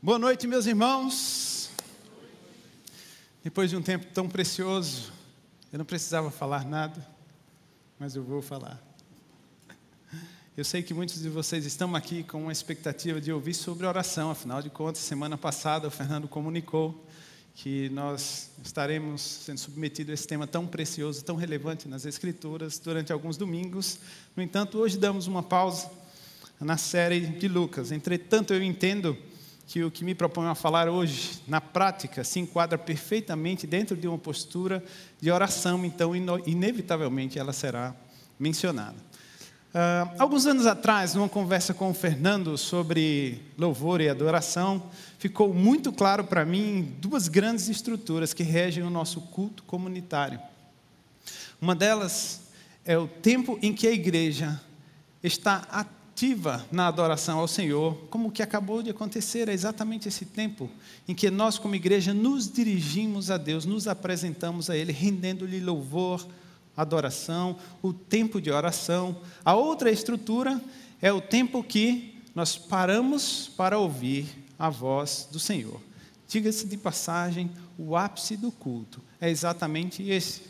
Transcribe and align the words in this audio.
Boa 0.00 0.16
noite, 0.16 0.46
meus 0.46 0.64
irmãos. 0.64 1.70
Depois 3.42 3.68
de 3.68 3.74
um 3.76 3.82
tempo 3.82 4.06
tão 4.14 4.28
precioso, 4.28 5.12
eu 5.72 5.78
não 5.78 5.84
precisava 5.84 6.30
falar 6.30 6.64
nada, 6.64 7.04
mas 7.98 8.14
eu 8.14 8.22
vou 8.22 8.40
falar. 8.40 8.80
Eu 10.56 10.64
sei 10.64 10.84
que 10.84 10.94
muitos 10.94 11.20
de 11.20 11.28
vocês 11.28 11.66
estão 11.66 11.96
aqui 11.96 12.22
com 12.22 12.42
uma 12.42 12.52
expectativa 12.52 13.20
de 13.20 13.32
ouvir 13.32 13.54
sobre 13.54 13.88
oração, 13.88 14.30
afinal 14.30 14.62
de 14.62 14.70
contas, 14.70 15.02
semana 15.02 15.36
passada 15.36 15.88
o 15.88 15.90
Fernando 15.90 16.28
comunicou 16.28 17.04
que 17.56 17.88
nós 17.88 18.52
estaremos 18.64 19.20
sendo 19.20 19.58
submetidos 19.58 20.12
a 20.12 20.14
esse 20.14 20.28
tema 20.28 20.46
tão 20.46 20.64
precioso, 20.64 21.24
tão 21.24 21.34
relevante 21.34 21.88
nas 21.88 22.06
Escrituras 22.06 22.78
durante 22.78 23.12
alguns 23.12 23.36
domingos. 23.36 23.98
No 24.36 24.44
entanto, 24.44 24.78
hoje 24.78 24.96
damos 24.96 25.26
uma 25.26 25.42
pausa 25.42 25.90
na 26.60 26.76
série 26.76 27.18
de 27.18 27.48
Lucas. 27.48 27.90
Entretanto, 27.90 28.54
eu 28.54 28.62
entendo 28.62 29.18
que 29.68 29.84
o 29.84 29.90
que 29.90 30.02
me 30.02 30.14
proponho 30.14 30.48
a 30.48 30.54
falar 30.54 30.88
hoje, 30.88 31.42
na 31.46 31.60
prática, 31.60 32.24
se 32.24 32.40
enquadra 32.40 32.78
perfeitamente 32.78 33.66
dentro 33.66 33.94
de 33.94 34.08
uma 34.08 34.16
postura 34.16 34.82
de 35.20 35.30
oração, 35.30 35.84
então, 35.84 36.14
inevitavelmente, 36.46 37.38
ela 37.38 37.52
será 37.52 37.94
mencionada. 38.40 38.96
Uh, 39.68 40.10
alguns 40.18 40.46
anos 40.46 40.64
atrás, 40.64 41.14
numa 41.14 41.28
conversa 41.28 41.74
com 41.74 41.90
o 41.90 41.94
Fernando 41.94 42.56
sobre 42.56 43.42
louvor 43.58 44.00
e 44.00 44.08
adoração, 44.08 44.82
ficou 45.18 45.52
muito 45.52 45.92
claro 45.92 46.24
para 46.24 46.46
mim 46.46 46.94
duas 46.98 47.28
grandes 47.28 47.68
estruturas 47.68 48.32
que 48.32 48.42
regem 48.42 48.82
o 48.82 48.88
nosso 48.88 49.20
culto 49.20 49.62
comunitário. 49.64 50.40
Uma 51.60 51.74
delas 51.74 52.40
é 52.86 52.96
o 52.96 53.06
tempo 53.06 53.58
em 53.60 53.74
que 53.74 53.86
a 53.86 53.92
igreja 53.92 54.58
está 55.22 55.66
ativa 56.18 56.66
na 56.72 56.88
adoração 56.88 57.38
ao 57.38 57.46
Senhor, 57.46 57.94
como 58.10 58.26
o 58.26 58.32
que 58.32 58.42
acabou 58.42 58.82
de 58.82 58.90
acontecer, 58.90 59.48
é 59.48 59.52
exatamente 59.52 60.08
esse 60.08 60.24
tempo 60.24 60.68
em 61.06 61.14
que 61.14 61.30
nós, 61.30 61.60
como 61.60 61.76
igreja, 61.76 62.12
nos 62.12 62.50
dirigimos 62.50 63.30
a 63.30 63.36
Deus, 63.36 63.64
nos 63.64 63.86
apresentamos 63.86 64.68
a 64.68 64.76
Ele, 64.76 64.90
rendendo-lhe 64.90 65.60
louvor, 65.60 66.26
adoração, 66.76 67.56
o 67.80 67.92
tempo 67.92 68.40
de 68.40 68.50
oração. 68.50 69.16
A 69.44 69.54
outra 69.54 69.92
estrutura 69.92 70.60
é 71.00 71.12
o 71.12 71.20
tempo 71.20 71.62
que 71.62 72.20
nós 72.34 72.58
paramos 72.58 73.52
para 73.56 73.78
ouvir 73.78 74.26
a 74.58 74.68
voz 74.68 75.28
do 75.30 75.38
Senhor. 75.38 75.80
Diga-se 76.26 76.66
de 76.66 76.76
passagem, 76.76 77.48
o 77.78 77.96
ápice 77.96 78.36
do 78.36 78.50
culto 78.50 79.00
é 79.20 79.30
exatamente 79.30 80.02
esse: 80.02 80.42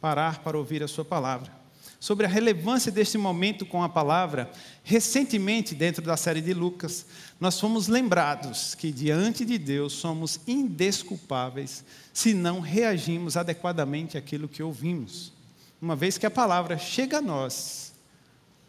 parar 0.00 0.44
para 0.44 0.56
ouvir 0.56 0.80
a 0.80 0.88
Sua 0.88 1.04
palavra 1.04 1.57
sobre 2.00 2.26
a 2.26 2.28
relevância 2.28 2.92
deste 2.92 3.18
momento 3.18 3.66
com 3.66 3.82
a 3.82 3.88
palavra, 3.88 4.50
recentemente, 4.84 5.74
dentro 5.74 6.02
da 6.02 6.16
série 6.16 6.40
de 6.40 6.54
Lucas, 6.54 7.06
nós 7.40 7.58
fomos 7.58 7.88
lembrados 7.88 8.74
que 8.74 8.92
diante 8.92 9.44
de 9.44 9.58
Deus 9.58 9.94
somos 9.94 10.40
indesculpáveis 10.46 11.84
se 12.12 12.34
não 12.34 12.60
reagimos 12.60 13.36
adequadamente 13.36 14.16
àquilo 14.16 14.48
que 14.48 14.62
ouvimos. 14.62 15.32
Uma 15.80 15.96
vez 15.96 16.16
que 16.16 16.26
a 16.26 16.30
palavra 16.30 16.78
chega 16.78 17.18
a 17.18 17.22
nós, 17.22 17.92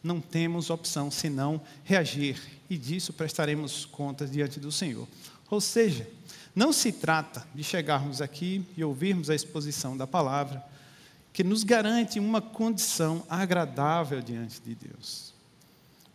não 0.04 0.20
temos 0.20 0.70
opção 0.70 1.12
senão 1.12 1.62
reagir, 1.84 2.40
e 2.70 2.78
disso 2.78 3.14
prestaremos 3.14 3.86
contas 3.86 4.32
diante 4.32 4.60
do 4.60 4.72
Senhor. 4.72 5.08
Ou 5.50 5.60
seja, 5.60 6.08
não 6.56 6.72
se 6.72 6.92
trata 6.92 7.46
de 7.54 7.64
chegarmos 7.64 8.22
aqui 8.22 8.64
e 8.76 8.84
ouvirmos 8.84 9.30
a 9.30 9.36
exposição 9.36 9.96
da 9.96 10.08
palavra, 10.08 10.64
que 11.40 11.44
nos 11.46 11.64
garante 11.64 12.20
uma 12.20 12.42
condição 12.42 13.24
agradável 13.30 14.20
diante 14.20 14.60
de 14.60 14.76
Deus. 14.76 15.34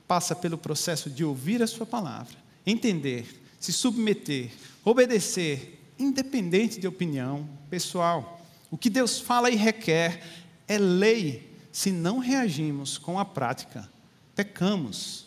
Passa 0.07 0.37
pelo 0.37 0.59
processo 0.59 1.09
de 1.09 1.25
ouvir 1.25 1.63
a 1.63 1.67
Sua 1.67 1.87
palavra, 1.87 2.37
entender, 2.67 3.43
se 3.59 3.73
submeter, 3.73 4.51
obedecer, 4.85 5.83
independente 5.99 6.79
de 6.79 6.87
opinião 6.87 7.49
pessoal. 7.71 8.39
O 8.71 8.77
que 8.77 8.91
Deus 8.91 9.19
fala 9.19 9.49
e 9.49 9.57
requer 9.57 10.23
é 10.69 10.77
lei. 10.77 11.51
Se 11.73 11.91
não 11.91 12.19
reagimos 12.19 12.99
com 12.99 13.19
a 13.19 13.25
prática, 13.25 13.91
pecamos. 14.37 15.25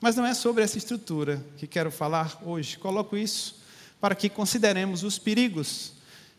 Mas 0.00 0.14
não 0.14 0.24
é 0.24 0.34
sobre 0.34 0.62
essa 0.62 0.78
estrutura 0.78 1.44
que 1.56 1.66
quero 1.66 1.90
falar 1.90 2.40
hoje. 2.44 2.78
Coloco 2.78 3.16
isso 3.16 3.60
para 4.00 4.14
que 4.14 4.28
consideremos 4.28 5.02
os 5.02 5.18
perigos 5.18 5.94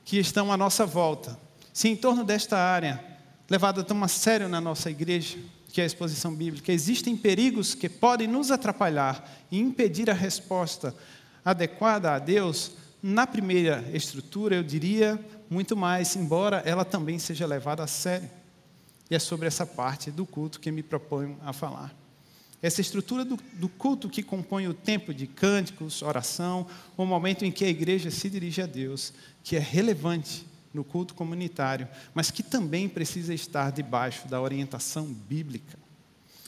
que 0.06 0.18
estão 0.18 0.54
à 0.54 0.56
nossa 0.56 0.86
volta 0.86 1.49
se 1.74 1.88
em 1.88 1.96
torno 1.96 2.24
desta 2.24 2.58
área, 2.58 3.04
levada 3.50 3.84
tão 3.84 4.04
a 4.04 4.08
sério 4.08 4.48
na 4.48 4.62
nossa 4.62 4.90
igreja, 4.90 5.38
que 5.72 5.82
é 5.82 5.84
a 5.84 5.88
exposição 5.88 6.34
bíblica, 6.34 6.72
existem 6.72 7.16
perigos 7.16 7.76
que 7.76 7.88
podem 7.88 8.28
nos 8.28 8.52
atrapalhar 8.52 9.30
e 9.52 9.60
impedir 9.60 10.10
a 10.10 10.14
resposta 10.14 10.96
adequada 11.44 12.14
a 12.14 12.20
Deus, 12.20 12.72
na 13.02 13.26
primeira 13.26 13.86
estrutura, 13.94 14.56
eu 14.56 14.64
diria 14.64 15.20
muito 15.50 15.76
mais, 15.76 16.16
embora 16.16 16.62
ela 16.66 16.84
também 16.84 17.18
seja 17.18 17.46
levada 17.46 17.84
a 17.84 17.88
sério. 17.88 18.30
E 19.10 19.16
é 19.16 19.20
sobre 19.20 19.48
essa 19.48 19.66
parte 19.66 20.12
do 20.12 20.26
culto 20.26 20.60
que 20.60 20.72
me 20.72 20.84
proponho 20.84 21.38
a 21.42 21.54
falar. 21.54 21.96
Essa 22.62 22.82
estrutura 22.82 23.24
do, 23.24 23.40
do, 23.54 23.70
culto 23.70 24.10
que 24.10 24.22
compõe 24.22 24.68
o 24.68 24.74
tempo 24.74 25.14
de 25.14 25.26
cânticos, 25.26 26.02
oração, 26.02 26.68
o 26.98 27.06
momento 27.06 27.46
em 27.46 27.52
que 27.52 27.64
a 27.64 27.70
igreja 27.70 28.12
se 28.12 28.30
dirige 28.30 28.62
a 28.62 28.66
Deus, 28.66 29.14
que 29.44 29.56
é 29.56 29.60
relevante 29.60 30.46
no 30.74 30.84
culto 30.84 31.14
comunitário, 31.14 31.88
mas 32.14 32.32
que 32.32 32.44
também 32.44 32.88
precisa 32.88 33.34
estar 33.34 33.72
debaixo 33.72 34.28
da 34.28 34.42
orientação 34.42 35.06
bíblica. 35.06 35.78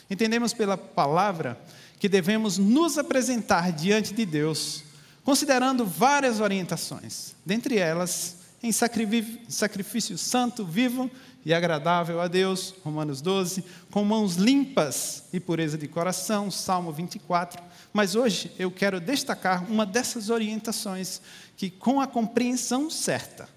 Entendemos 0.09 0.53
pela 0.53 0.77
palavra 0.77 1.59
que 1.99 2.09
devemos 2.09 2.57
nos 2.57 2.97
apresentar 2.97 3.71
diante 3.71 4.13
de 4.13 4.25
Deus, 4.25 4.83
considerando 5.23 5.85
várias 5.85 6.39
orientações, 6.39 7.35
dentre 7.45 7.77
elas, 7.77 8.37
em 8.61 8.71
sacrifício 8.71 10.17
santo, 10.17 10.65
vivo 10.65 11.09
e 11.43 11.53
agradável 11.53 12.21
a 12.21 12.27
Deus, 12.27 12.75
Romanos 12.83 13.21
12, 13.21 13.63
com 13.89 14.03
mãos 14.03 14.35
limpas 14.35 15.23
e 15.33 15.39
pureza 15.39 15.77
de 15.77 15.87
coração, 15.87 16.51
Salmo 16.51 16.91
24. 16.91 17.61
Mas 17.91 18.15
hoje 18.15 18.51
eu 18.59 18.69
quero 18.69 18.99
destacar 18.99 19.69
uma 19.69 19.85
dessas 19.85 20.29
orientações 20.29 21.21
que, 21.57 21.69
com 21.69 21.99
a 21.99 22.07
compreensão 22.07 22.89
certa, 22.89 23.49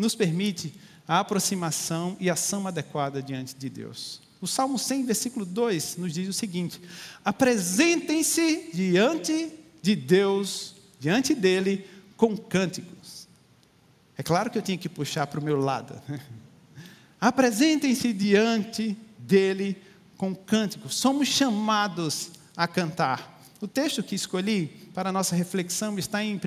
nos 0.00 0.14
permite 0.14 0.74
a 1.06 1.20
aproximação 1.20 2.16
e 2.18 2.30
ação 2.30 2.66
adequada 2.66 3.22
diante 3.22 3.54
de 3.54 3.68
Deus. 3.68 4.20
O 4.40 4.46
Salmo 4.46 4.78
100, 4.78 5.04
versículo 5.04 5.44
2, 5.44 5.96
nos 5.98 6.14
diz 6.14 6.28
o 6.28 6.32
seguinte: 6.32 6.80
Apresentem-se 7.24 8.70
diante 8.72 9.52
de 9.82 9.94
Deus, 9.94 10.76
diante 10.98 11.34
dele, 11.34 11.86
com 12.16 12.36
cânticos. 12.36 13.28
É 14.16 14.22
claro 14.22 14.50
que 14.50 14.58
eu 14.58 14.62
tinha 14.62 14.78
que 14.78 14.88
puxar 14.88 15.26
para 15.26 15.40
o 15.40 15.42
meu 15.42 15.58
lado. 15.58 16.00
Apresentem-se 17.20 18.12
diante 18.12 18.96
dele 19.18 19.76
com 20.16 20.34
cânticos. 20.34 20.94
Somos 20.94 21.28
chamados 21.28 22.30
a 22.56 22.66
cantar. 22.66 23.29
O 23.62 23.68
texto 23.68 24.02
que 24.02 24.14
escolhi 24.14 24.68
para 24.94 25.10
a 25.10 25.12
nossa 25.12 25.36
reflexão 25.36 25.98
está 25.98 26.24
em 26.24 26.36
1 26.36 26.40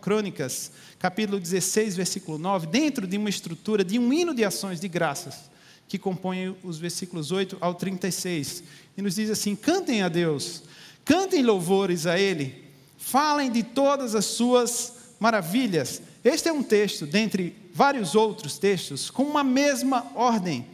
Crônicas, 0.00 0.72
capítulo 0.98 1.38
16, 1.38 1.94
versículo 1.94 2.38
9, 2.38 2.66
dentro 2.66 3.06
de 3.06 3.16
uma 3.16 3.30
estrutura 3.30 3.84
de 3.84 4.00
um 4.00 4.12
hino 4.12 4.34
de 4.34 4.44
ações 4.44 4.80
de 4.80 4.88
graças, 4.88 5.48
que 5.86 5.96
compõe 5.96 6.56
os 6.64 6.76
versículos 6.76 7.30
8 7.30 7.56
ao 7.60 7.72
36. 7.72 8.64
E 8.96 9.02
nos 9.02 9.14
diz 9.14 9.30
assim: 9.30 9.54
Cantem 9.54 10.02
a 10.02 10.08
Deus, 10.08 10.64
cantem 11.04 11.40
louvores 11.40 12.04
a 12.04 12.18
Ele, 12.18 12.64
falem 12.98 13.48
de 13.48 13.62
todas 13.62 14.16
as 14.16 14.24
suas 14.24 14.94
maravilhas. 15.20 16.02
Este 16.24 16.48
é 16.48 16.52
um 16.52 16.64
texto, 16.64 17.06
dentre 17.06 17.54
vários 17.72 18.16
outros 18.16 18.58
textos, 18.58 19.08
com 19.08 19.22
uma 19.22 19.44
mesma 19.44 20.04
ordem. 20.16 20.66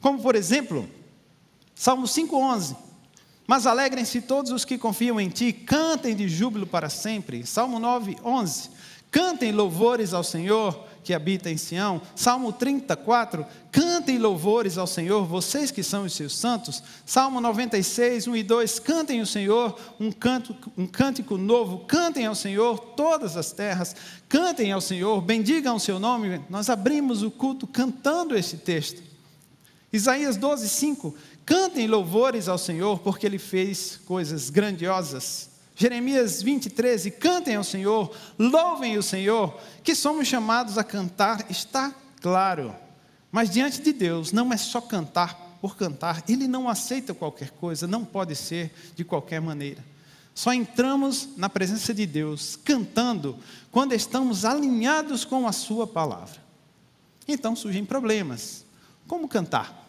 Como, 0.00 0.22
por 0.22 0.34
exemplo, 0.34 0.88
Salmo 1.74 2.06
5,11 2.06 2.88
mas 3.50 3.66
alegrem-se 3.66 4.20
todos 4.20 4.52
os 4.52 4.64
que 4.64 4.78
confiam 4.78 5.20
em 5.20 5.28
ti, 5.28 5.52
cantem 5.52 6.14
de 6.14 6.28
júbilo 6.28 6.68
para 6.68 6.88
sempre. 6.88 7.44
Salmo 7.44 7.80
9, 7.80 8.16
11. 8.24 8.70
Cantem 9.10 9.50
louvores 9.50 10.14
ao 10.14 10.22
Senhor 10.22 10.86
que 11.02 11.12
habita 11.12 11.50
em 11.50 11.56
Sião. 11.56 12.00
Salmo 12.14 12.52
34. 12.52 13.44
Cantem 13.72 14.18
louvores 14.18 14.78
ao 14.78 14.86
Senhor, 14.86 15.24
vocês 15.24 15.72
que 15.72 15.82
são 15.82 16.04
os 16.04 16.12
seus 16.12 16.38
santos. 16.38 16.80
Salmo 17.04 17.40
96, 17.40 18.28
1 18.28 18.36
e 18.36 18.42
2. 18.44 18.78
Cantem 18.78 19.20
o 19.20 19.26
Senhor 19.26 19.76
um, 19.98 20.12
canto, 20.12 20.54
um 20.78 20.86
cântico 20.86 21.36
novo. 21.36 21.78
Cantem 21.88 22.26
ao 22.26 22.36
Senhor 22.36 22.78
todas 22.78 23.36
as 23.36 23.50
terras. 23.50 23.96
Cantem 24.28 24.70
ao 24.70 24.80
Senhor, 24.80 25.20
bendigam 25.20 25.74
o 25.74 25.80
seu 25.80 25.98
nome. 25.98 26.40
Nós 26.48 26.70
abrimos 26.70 27.24
o 27.24 27.32
culto 27.32 27.66
cantando 27.66 28.36
este 28.36 28.56
texto. 28.56 29.10
Isaías 29.92 30.36
12, 30.36 30.68
5. 30.68 31.14
Cantem 31.50 31.88
louvores 31.88 32.46
ao 32.46 32.56
Senhor, 32.56 33.00
porque 33.00 33.26
Ele 33.26 33.36
fez 33.36 33.98
coisas 34.06 34.50
grandiosas. 34.50 35.50
Jeremias 35.74 36.40
20, 36.40 36.70
13. 36.70 37.10
Cantem 37.10 37.56
ao 37.56 37.64
Senhor, 37.64 38.14
louvem 38.38 38.96
o 38.96 39.02
Senhor, 39.02 39.60
que 39.82 39.92
somos 39.92 40.28
chamados 40.28 40.78
a 40.78 40.84
cantar, 40.84 41.50
está 41.50 41.92
claro. 42.20 42.72
Mas 43.32 43.50
diante 43.50 43.82
de 43.82 43.92
Deus, 43.92 44.30
não 44.30 44.52
é 44.52 44.56
só 44.56 44.80
cantar 44.80 45.58
por 45.60 45.76
cantar, 45.76 46.22
Ele 46.28 46.46
não 46.46 46.68
aceita 46.68 47.12
qualquer 47.12 47.50
coisa, 47.50 47.84
não 47.84 48.04
pode 48.04 48.36
ser 48.36 48.72
de 48.94 49.04
qualquer 49.04 49.40
maneira. 49.40 49.84
Só 50.32 50.52
entramos 50.52 51.30
na 51.36 51.48
presença 51.48 51.92
de 51.92 52.06
Deus 52.06 52.54
cantando 52.64 53.36
quando 53.72 53.92
estamos 53.92 54.44
alinhados 54.44 55.24
com 55.24 55.48
a 55.48 55.52
Sua 55.52 55.84
palavra. 55.84 56.40
Então 57.26 57.56
surgem 57.56 57.84
problemas. 57.84 58.64
Como 59.08 59.26
cantar? 59.26 59.79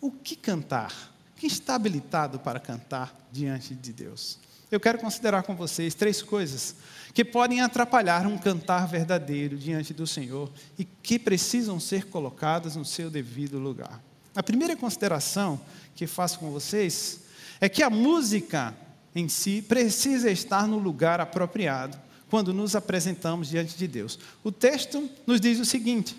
O 0.00 0.10
que 0.10 0.34
cantar? 0.34 1.12
Quem 1.36 1.46
está 1.48 1.74
habilitado 1.74 2.38
para 2.38 2.58
cantar 2.58 3.14
diante 3.30 3.74
de 3.74 3.92
Deus? 3.92 4.38
Eu 4.70 4.78
quero 4.78 4.98
considerar 4.98 5.42
com 5.42 5.54
vocês 5.54 5.94
três 5.94 6.22
coisas 6.22 6.76
que 7.12 7.24
podem 7.24 7.60
atrapalhar 7.60 8.26
um 8.26 8.38
cantar 8.38 8.86
verdadeiro 8.86 9.56
diante 9.56 9.92
do 9.92 10.06
Senhor 10.06 10.50
e 10.78 10.84
que 10.84 11.18
precisam 11.18 11.80
ser 11.80 12.06
colocadas 12.06 12.76
no 12.76 12.84
seu 12.84 13.10
devido 13.10 13.58
lugar. 13.58 14.00
A 14.34 14.42
primeira 14.42 14.76
consideração 14.76 15.60
que 15.94 16.06
faço 16.06 16.38
com 16.38 16.50
vocês 16.50 17.20
é 17.60 17.68
que 17.68 17.82
a 17.82 17.90
música 17.90 18.74
em 19.14 19.28
si 19.28 19.60
precisa 19.60 20.30
estar 20.30 20.68
no 20.68 20.78
lugar 20.78 21.20
apropriado 21.20 21.98
quando 22.30 22.54
nos 22.54 22.76
apresentamos 22.76 23.48
diante 23.48 23.76
de 23.76 23.88
Deus. 23.88 24.18
O 24.44 24.52
texto 24.52 25.10
nos 25.26 25.40
diz 25.40 25.58
o 25.58 25.64
seguinte: 25.64 26.16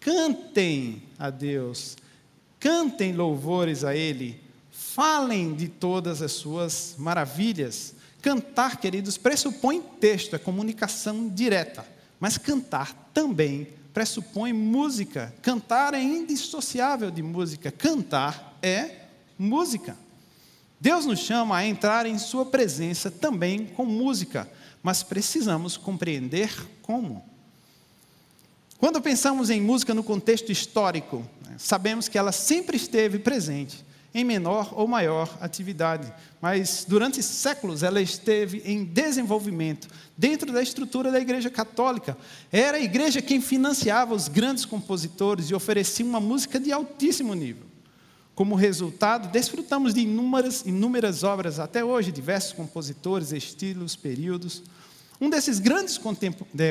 cantem 0.00 1.04
a 1.16 1.30
Deus, 1.30 1.96
cantem 2.60 3.12
louvores 3.12 3.82
a 3.82 3.96
Ele, 3.96 4.38
falem 4.70 5.54
de 5.54 5.66
todas 5.66 6.20
as 6.20 6.32
suas 6.32 6.94
maravilhas. 6.98 7.94
Cantar, 8.20 8.76
queridos, 8.76 9.16
pressupõe 9.16 9.80
texto, 9.80 10.36
é 10.36 10.38
comunicação 10.38 11.28
direta, 11.28 11.86
mas 12.20 12.36
cantar 12.36 13.10
também 13.14 13.66
pressupõe 13.94 14.52
música. 14.52 15.34
Cantar 15.42 15.94
é 15.94 16.02
indissociável 16.02 17.10
de 17.10 17.22
música. 17.22 17.70
Cantar 17.72 18.58
é 18.62 19.06
música. 19.38 19.96
Deus 20.78 21.04
nos 21.04 21.20
chama 21.20 21.56
a 21.56 21.66
entrar 21.66 22.06
em 22.06 22.18
Sua 22.18 22.46
presença 22.46 23.10
também 23.10 23.66
com 23.66 23.84
música, 23.84 24.50
mas 24.82 25.02
precisamos 25.02 25.76
compreender 25.76 26.50
como. 26.82 27.24
Quando 28.78 29.00
pensamos 29.00 29.50
em 29.50 29.60
música 29.60 29.92
no 29.92 30.02
contexto 30.02 30.50
histórico, 30.50 31.26
sabemos 31.58 32.08
que 32.08 32.18
ela 32.18 32.32
sempre 32.32 32.76
esteve 32.76 33.18
presente, 33.18 33.84
em 34.12 34.24
menor 34.24 34.72
ou 34.74 34.88
maior 34.88 35.38
atividade, 35.40 36.12
mas 36.40 36.84
durante 36.86 37.22
séculos 37.22 37.82
ela 37.82 38.00
esteve 38.00 38.60
em 38.64 38.84
desenvolvimento 38.84 39.88
dentro 40.16 40.52
da 40.52 40.62
estrutura 40.62 41.12
da 41.12 41.20
Igreja 41.20 41.48
Católica. 41.48 42.16
Era 42.50 42.78
a 42.78 42.80
igreja 42.80 43.22
quem 43.22 43.40
financiava 43.40 44.14
os 44.14 44.26
grandes 44.26 44.64
compositores 44.64 45.48
e 45.48 45.54
oferecia 45.54 46.04
uma 46.04 46.18
música 46.18 46.58
de 46.58 46.72
altíssimo 46.72 47.34
nível. 47.34 47.70
Como 48.34 48.54
resultado, 48.54 49.30
desfrutamos 49.30 49.94
de 49.94 50.00
inúmeras, 50.00 50.64
inúmeras 50.66 51.22
obras 51.22 51.58
até 51.60 51.84
hoje, 51.84 52.10
diversos 52.10 52.52
compositores, 52.52 53.32
estilos, 53.32 53.94
períodos. 53.94 54.62
Um 55.20 55.28
desses 55.28 55.60
grandes 55.60 56.00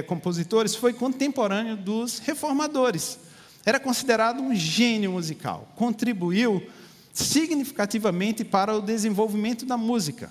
compositores 0.08 0.76
foi 0.76 0.92
contemporâneo 0.92 1.78
dos 1.78 2.20
reformadores. 2.20 3.20
Era 3.66 3.80
considerado 3.80 4.42
um 4.42 4.56
gênio 4.56 5.12
musical. 5.12 5.72
Contribuiu 5.76 6.68
significativamente 7.14 8.44
para 8.44 8.76
o 8.76 8.82
desenvolvimento 8.82 9.66
da 9.66 9.78
música. 9.78 10.30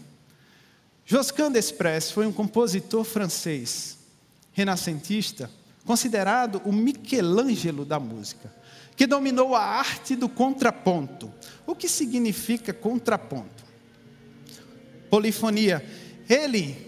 Josquin 1.04 1.50
Desprez 1.50 2.10
foi 2.10 2.26
um 2.26 2.32
compositor 2.32 3.04
francês, 3.04 3.98
renascentista, 4.52 5.50
considerado 5.84 6.60
o 6.64 6.72
Michelangelo 6.72 7.84
da 7.84 7.98
música 7.98 8.58
que 8.98 9.06
dominou 9.06 9.54
a 9.54 9.62
arte 9.62 10.16
do 10.16 10.28
contraponto. 10.28 11.32
O 11.64 11.72
que 11.72 11.88
significa 11.88 12.72
contraponto? 12.72 13.64
Polifonia. 15.08 15.88
Ele 16.28 16.87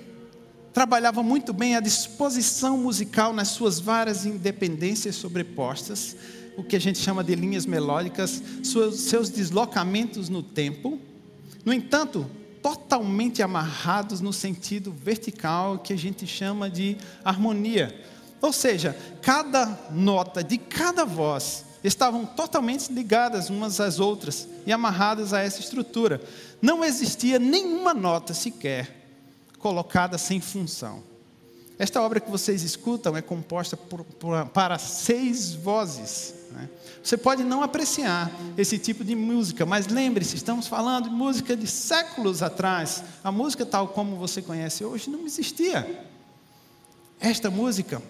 trabalhava 0.72 1.22
muito 1.22 1.52
bem 1.52 1.76
a 1.76 1.80
disposição 1.80 2.78
musical 2.78 3.32
nas 3.32 3.48
suas 3.48 3.80
várias 3.80 4.24
independências 4.24 5.16
sobrepostas, 5.16 6.16
o 6.56 6.62
que 6.62 6.76
a 6.76 6.80
gente 6.80 6.98
chama 6.98 7.24
de 7.24 7.34
linhas 7.34 7.66
melódicas, 7.66 8.42
seus 8.62 9.30
deslocamentos 9.30 10.28
no 10.28 10.42
tempo. 10.42 10.98
No 11.64 11.72
entanto, 11.72 12.28
totalmente 12.62 13.42
amarrados 13.42 14.20
no 14.20 14.32
sentido 14.32 14.92
vertical, 14.92 15.78
que 15.78 15.92
a 15.92 15.98
gente 15.98 16.26
chama 16.26 16.68
de 16.68 16.96
harmonia. 17.24 18.04
Ou 18.40 18.52
seja, 18.52 18.96
cada 19.22 19.78
nota 19.90 20.42
de 20.42 20.58
cada 20.58 21.04
voz 21.04 21.64
estavam 21.82 22.26
totalmente 22.26 22.92
ligadas 22.92 23.48
umas 23.48 23.80
às 23.80 23.98
outras 23.98 24.46
e 24.66 24.72
amarradas 24.72 25.32
a 25.32 25.40
essa 25.40 25.60
estrutura. 25.60 26.20
Não 26.60 26.84
existia 26.84 27.38
nenhuma 27.38 27.94
nota 27.94 28.34
sequer 28.34 28.99
colocada 29.60 30.18
sem 30.18 30.40
função. 30.40 31.02
Esta 31.78 32.02
obra 32.02 32.20
que 32.20 32.30
vocês 32.30 32.62
escutam 32.62 33.16
é 33.16 33.22
composta 33.22 33.76
por, 33.76 34.04
por, 34.04 34.46
para 34.46 34.78
seis 34.78 35.54
vozes. 35.54 36.34
Né? 36.50 36.68
Você 37.02 37.16
pode 37.16 37.42
não 37.42 37.62
apreciar 37.62 38.30
esse 38.58 38.78
tipo 38.78 39.02
de 39.02 39.14
música, 39.14 39.64
mas 39.64 39.86
lembre-se, 39.86 40.36
estamos 40.36 40.66
falando 40.66 41.04
de 41.04 41.14
música 41.14 41.56
de 41.56 41.66
séculos 41.66 42.42
atrás. 42.42 43.02
A 43.24 43.32
música 43.32 43.64
tal 43.64 43.88
como 43.88 44.16
você 44.16 44.42
conhece 44.42 44.84
hoje 44.84 45.08
não 45.08 45.24
existia. 45.24 46.04
Esta 47.18 47.50
música 47.50 48.02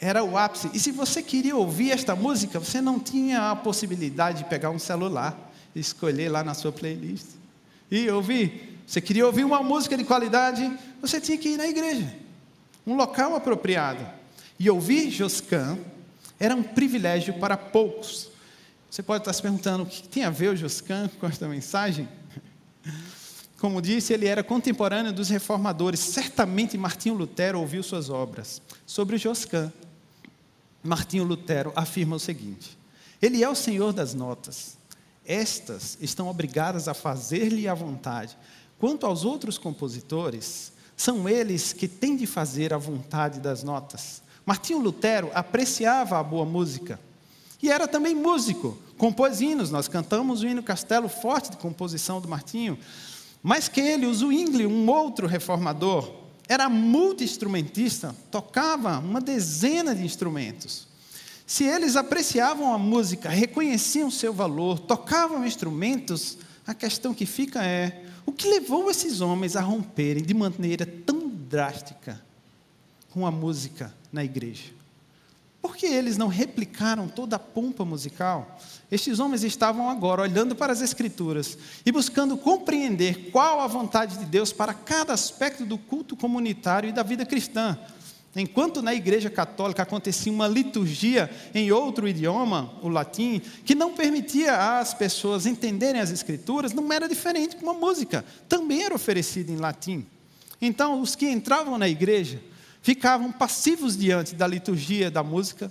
era 0.00 0.24
o 0.24 0.38
ápice. 0.38 0.70
E 0.72 0.78
se 0.78 0.90
você 0.90 1.22
queria 1.22 1.56
ouvir 1.56 1.90
esta 1.90 2.16
música, 2.16 2.58
você 2.58 2.80
não 2.80 2.98
tinha 2.98 3.50
a 3.50 3.56
possibilidade 3.56 4.38
de 4.38 4.44
pegar 4.44 4.70
um 4.70 4.78
celular 4.78 5.52
escolher 5.74 6.28
lá 6.28 6.44
na 6.44 6.54
sua 6.54 6.72
playlist 6.72 7.26
e 7.90 8.08
ouvir. 8.10 8.71
Você 8.86 9.00
queria 9.00 9.26
ouvir 9.26 9.44
uma 9.44 9.62
música 9.62 9.96
de 9.96 10.04
qualidade, 10.04 10.70
você 11.00 11.20
tinha 11.20 11.38
que 11.38 11.50
ir 11.50 11.56
na 11.56 11.66
igreja, 11.66 12.14
um 12.86 12.94
local 12.94 13.34
apropriado. 13.34 14.06
E 14.58 14.68
ouvir 14.70 15.10
Joscan 15.10 15.78
era 16.38 16.54
um 16.54 16.62
privilégio 16.62 17.34
para 17.34 17.56
poucos. 17.56 18.28
Você 18.90 19.02
pode 19.02 19.22
estar 19.22 19.32
se 19.32 19.40
perguntando 19.40 19.84
o 19.84 19.86
que 19.86 20.06
tem 20.06 20.24
a 20.24 20.30
ver 20.30 20.48
o 20.48 20.56
Joscan 20.56 21.08
com 21.18 21.26
esta 21.26 21.48
mensagem? 21.48 22.08
Como 23.58 23.80
disse, 23.80 24.12
ele 24.12 24.26
era 24.26 24.42
contemporâneo 24.42 25.12
dos 25.12 25.28
reformadores. 25.28 26.00
Certamente 26.00 26.76
Martinho 26.76 27.14
Lutero 27.14 27.60
ouviu 27.60 27.82
suas 27.82 28.10
obras. 28.10 28.60
Sobre 28.84 29.16
Joscan, 29.16 29.72
Martinho 30.82 31.24
Lutero 31.24 31.72
afirma 31.76 32.16
o 32.16 32.20
seguinte: 32.20 32.76
Ele 33.20 33.42
é 33.42 33.48
o 33.48 33.54
Senhor 33.54 33.92
das 33.92 34.14
notas. 34.14 34.76
Estas 35.24 35.96
estão 36.00 36.28
obrigadas 36.28 36.88
a 36.88 36.94
fazer-lhe 36.94 37.68
a 37.68 37.74
vontade. 37.74 38.36
Quanto 38.82 39.06
aos 39.06 39.24
outros 39.24 39.58
compositores, 39.58 40.72
são 40.96 41.28
eles 41.28 41.72
que 41.72 41.86
têm 41.86 42.16
de 42.16 42.26
fazer 42.26 42.74
a 42.74 42.78
vontade 42.78 43.38
das 43.38 43.62
notas. 43.62 44.20
Martinho 44.44 44.80
Lutero 44.80 45.30
apreciava 45.34 46.18
a 46.18 46.22
boa 46.24 46.44
música 46.44 46.98
e 47.62 47.70
era 47.70 47.86
também 47.86 48.12
músico, 48.12 48.76
compôs 48.98 49.40
hinos. 49.40 49.70
Nós 49.70 49.86
cantamos 49.86 50.42
o 50.42 50.48
hino 50.48 50.64
Castelo 50.64 51.08
Forte 51.08 51.52
de 51.52 51.58
composição 51.58 52.20
do 52.20 52.26
Martinho. 52.26 52.76
Mais 53.40 53.68
que 53.68 53.80
ele, 53.80 54.04
o 54.04 54.12
Zwingli, 54.12 54.66
um 54.66 54.90
outro 54.90 55.28
reformador, 55.28 56.12
era 56.48 56.68
multi-instrumentista, 56.68 58.16
tocava 58.32 58.98
uma 58.98 59.20
dezena 59.20 59.94
de 59.94 60.04
instrumentos. 60.04 60.88
Se 61.46 61.62
eles 61.62 61.94
apreciavam 61.94 62.74
a 62.74 62.78
música, 62.78 63.28
reconheciam 63.28 64.10
seu 64.10 64.32
valor, 64.32 64.80
tocavam 64.80 65.46
instrumentos, 65.46 66.36
a 66.66 66.74
questão 66.74 67.14
que 67.14 67.26
fica 67.26 67.64
é: 67.64 68.06
o 68.24 68.32
que 68.32 68.48
levou 68.48 68.90
esses 68.90 69.20
homens 69.20 69.56
a 69.56 69.60
romperem 69.60 70.22
de 70.22 70.34
maneira 70.34 70.86
tão 70.86 71.28
drástica 71.28 72.20
com 73.10 73.26
a 73.26 73.30
música 73.30 73.92
na 74.12 74.24
igreja? 74.24 74.70
Por 75.62 75.76
que 75.76 75.86
eles 75.86 76.16
não 76.16 76.26
replicaram 76.26 77.06
toda 77.06 77.36
a 77.36 77.38
pompa 77.38 77.84
musical? 77.84 78.58
Estes 78.90 79.20
homens 79.20 79.44
estavam 79.44 79.88
agora 79.88 80.22
olhando 80.22 80.56
para 80.56 80.72
as 80.72 80.82
Escrituras 80.82 81.56
e 81.86 81.92
buscando 81.92 82.36
compreender 82.36 83.30
qual 83.30 83.60
a 83.60 83.68
vontade 83.68 84.18
de 84.18 84.24
Deus 84.24 84.52
para 84.52 84.74
cada 84.74 85.12
aspecto 85.12 85.64
do 85.64 85.78
culto 85.78 86.16
comunitário 86.16 86.88
e 86.88 86.92
da 86.92 87.04
vida 87.04 87.24
cristã. 87.24 87.78
Enquanto 88.34 88.80
na 88.80 88.94
Igreja 88.94 89.28
Católica 89.28 89.82
acontecia 89.82 90.32
uma 90.32 90.48
liturgia 90.48 91.30
em 91.54 91.70
outro 91.70 92.08
idioma, 92.08 92.72
o 92.82 92.88
latim, 92.88 93.42
que 93.64 93.74
não 93.74 93.92
permitia 93.92 94.78
às 94.78 94.94
pessoas 94.94 95.44
entenderem 95.44 96.00
as 96.00 96.10
Escrituras, 96.10 96.72
não 96.72 96.90
era 96.90 97.06
diferente 97.06 97.56
com 97.56 97.68
a 97.68 97.74
música, 97.74 98.24
também 98.48 98.84
era 98.84 98.94
oferecida 98.94 99.52
em 99.52 99.56
latim. 99.56 100.06
Então, 100.60 101.02
os 101.02 101.14
que 101.14 101.28
entravam 101.28 101.76
na 101.76 101.88
igreja 101.88 102.40
ficavam 102.80 103.30
passivos 103.30 103.96
diante 103.96 104.34
da 104.34 104.46
liturgia 104.46 105.10
da 105.10 105.22
música 105.22 105.70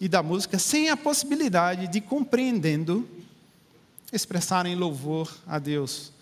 e 0.00 0.08
da 0.08 0.22
música 0.22 0.58
sem 0.60 0.90
a 0.90 0.96
possibilidade 0.96 1.88
de, 1.88 2.00
compreendendo, 2.00 3.08
expressarem 4.12 4.76
louvor 4.76 5.34
a 5.46 5.58
Deus. 5.58 6.12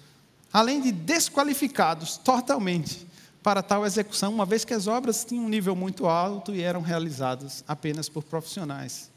Além 0.50 0.80
de 0.80 0.92
desqualificados 0.92 2.16
totalmente 2.16 3.06
para 3.44 3.62
tal 3.62 3.84
execução, 3.84 4.32
uma 4.32 4.46
vez 4.46 4.64
que 4.64 4.72
as 4.72 4.86
obras 4.86 5.22
tinham 5.22 5.44
um 5.44 5.50
nível 5.50 5.76
muito 5.76 6.06
alto 6.06 6.54
e 6.54 6.62
eram 6.62 6.80
realizadas 6.80 7.62
apenas 7.68 8.08
por 8.08 8.24
profissionais. 8.24 9.10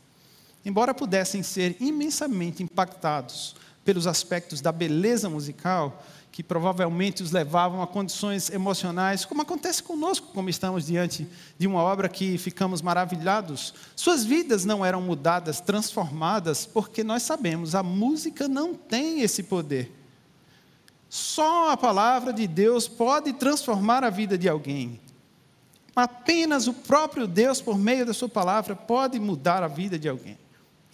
Embora 0.65 0.93
pudessem 0.93 1.41
ser 1.41 1.77
imensamente 1.79 2.61
impactados 2.61 3.55
pelos 3.85 4.05
aspectos 4.05 4.59
da 4.59 4.69
beleza 4.69 5.29
musical, 5.29 6.03
que 6.29 6.43
provavelmente 6.43 7.23
os 7.23 7.31
levavam 7.31 7.81
a 7.81 7.87
condições 7.87 8.49
emocionais, 8.49 9.23
como 9.23 9.43
acontece 9.43 9.81
conosco, 9.81 10.27
como 10.33 10.49
estamos 10.49 10.87
diante 10.87 11.25
de 11.57 11.65
uma 11.65 11.81
obra 11.81 12.09
que 12.09 12.37
ficamos 12.37 12.81
maravilhados. 12.81 13.73
Suas 13.95 14.25
vidas 14.25 14.65
não 14.65 14.85
eram 14.85 15.01
mudadas, 15.01 15.61
transformadas, 15.61 16.65
porque 16.65 17.01
nós 17.01 17.23
sabemos, 17.23 17.73
a 17.73 17.81
música 17.81 18.45
não 18.49 18.75
tem 18.75 19.21
esse 19.21 19.41
poder. 19.41 19.96
Só 21.09 21.71
a 21.71 21.77
palavra 21.77 22.33
de 22.33 22.47
Deus 22.47 22.87
pode 22.87 23.33
transformar 23.33 24.03
a 24.03 24.09
vida 24.09 24.37
de 24.37 24.49
alguém. 24.49 24.99
Apenas 25.95 26.67
o 26.67 26.73
próprio 26.73 27.25
Deus, 27.25 27.61
por 27.61 27.77
meio 27.77 28.05
da 28.05 28.13
Sua 28.13 28.29
palavra, 28.29 28.75
pode 28.75 29.19
mudar 29.19 29.63
a 29.63 29.67
vida 29.67 29.97
de 29.97 30.07
alguém. 30.07 30.37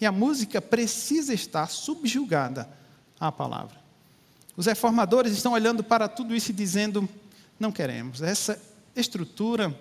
E 0.00 0.06
a 0.06 0.12
música 0.12 0.62
precisa 0.62 1.34
estar 1.34 1.68
subjugada 1.68 2.68
à 3.18 3.30
palavra. 3.30 3.76
Os 4.56 4.66
reformadores 4.66 5.32
estão 5.32 5.52
olhando 5.52 5.82
para 5.82 6.08
tudo 6.08 6.34
isso 6.34 6.50
e 6.50 6.54
dizendo: 6.54 7.08
não 7.58 7.72
queremos. 7.72 8.22
Essa 8.22 8.60
estrutura, 8.94 9.74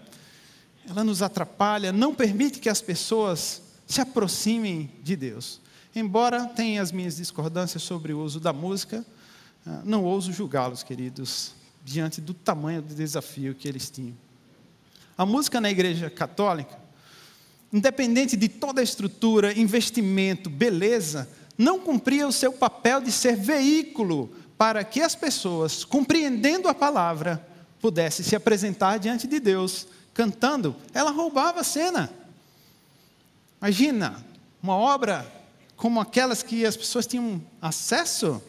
ela 0.88 1.04
nos 1.04 1.22
atrapalha, 1.22 1.92
não 1.92 2.13
permite 2.13 2.60
que 2.60 2.70
as 2.70 2.82
pessoas 2.82 3.62
se 3.88 4.02
aproximem 4.02 4.92
de 5.02 5.16
Deus. 5.16 5.62
Embora 5.96 6.48
tenha 6.48 6.82
as 6.82 6.92
minhas 6.92 7.18
discordâncias 7.18 7.84
sobre 7.84 8.13
o 8.13 8.20
uso 8.20 8.40
da 8.40 8.52
música, 8.52 9.06
não 9.84 10.03
ouso 10.03 10.32
julgá-los, 10.32 10.84
queridos, 10.84 11.53
diante 11.84 12.22
do 12.22 12.34
tamanho 12.34 12.82
do 12.82 12.93
desafio 12.93 13.55
que 13.55 13.67
eles 13.67 13.89
tinham. 13.89 14.15
A 15.17 15.25
música 15.25 15.62
na 15.62 15.70
igreja 15.70 16.10
católica, 16.10 16.77
independente 17.72 18.36
de 18.36 18.48
toda 18.48 18.82
a 18.82 18.84
estrutura, 18.84 19.58
investimento, 19.58 20.50
beleza, 20.50 21.29
não 21.58 21.79
cumpria 21.79 22.27
o 22.27 22.32
seu 22.32 22.51
papel 22.53 23.01
de 23.01 23.12
ser 23.12 23.36
veículo 23.36 24.29
para 24.58 24.84
que 24.84 25.01
as 25.01 25.15
pessoas, 25.15 25.84
compreendendo 25.84 26.67
a 26.67 26.74
palavra, 26.74 27.46
pudessem 27.79 28.25
se 28.25 28.36
apresentar 28.36 28.98
diante 28.98 29.27
de 29.27 29.39
Deus 29.39 29.88
cantando. 30.13 30.75
Ela 30.93 31.12
roubava 31.12 31.62
a 31.62 31.63
cena. 31.63 32.10
Imagina, 33.62 34.24
uma 34.62 34.75
obra 34.75 35.29
como 35.75 36.00
aquelas 36.00 36.41
que 36.41 36.65
as 36.65 36.77
pessoas 36.77 37.05
tinham 37.05 37.41
acesso, 37.62 38.41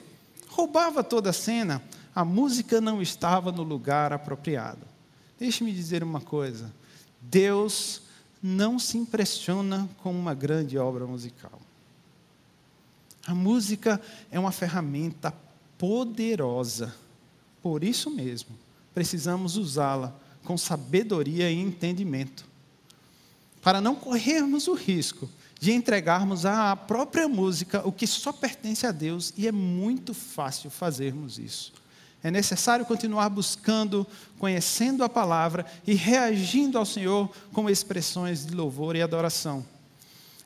roubava 0.54 1.02
toda 1.02 1.30
a 1.30 1.32
cena. 1.32 1.82
A 2.14 2.24
música 2.24 2.80
não 2.80 3.02
estava 3.02 3.50
no 3.50 3.62
lugar 3.62 4.12
apropriado. 4.12 4.86
Deixe-me 5.38 5.72
dizer 5.72 6.02
uma 6.02 6.20
coisa: 6.20 6.72
Deus 7.20 8.02
não 8.40 8.78
se 8.78 8.96
impressiona 8.96 9.88
com 10.02 10.12
uma 10.12 10.32
grande 10.32 10.78
obra 10.78 11.06
musical. 11.06 11.60
A 13.26 13.34
música 13.34 14.00
é 14.30 14.38
uma 14.38 14.52
ferramenta 14.52 15.34
poderosa. 15.76 16.94
Por 17.60 17.82
isso 17.82 18.10
mesmo, 18.10 18.50
precisamos 18.94 19.56
usá-la 19.56 20.14
com 20.44 20.56
sabedoria 20.58 21.50
e 21.50 21.58
entendimento, 21.58 22.44
para 23.62 23.80
não 23.80 23.94
corrermos 23.94 24.68
o 24.68 24.74
risco 24.74 25.28
de 25.64 25.72
entregarmos 25.72 26.44
à 26.44 26.76
própria 26.76 27.26
música 27.26 27.80
o 27.88 27.90
que 27.90 28.06
só 28.06 28.34
pertence 28.34 28.86
a 28.86 28.92
Deus, 28.92 29.32
e 29.34 29.48
é 29.48 29.52
muito 29.52 30.12
fácil 30.12 30.68
fazermos 30.68 31.38
isso. 31.38 31.72
É 32.22 32.30
necessário 32.30 32.84
continuar 32.84 33.30
buscando, 33.30 34.06
conhecendo 34.38 35.02
a 35.02 35.08
palavra 35.08 35.64
e 35.86 35.94
reagindo 35.94 36.76
ao 36.76 36.84
Senhor 36.84 37.34
com 37.50 37.70
expressões 37.70 38.44
de 38.44 38.54
louvor 38.54 38.94
e 38.94 39.00
adoração. 39.00 39.64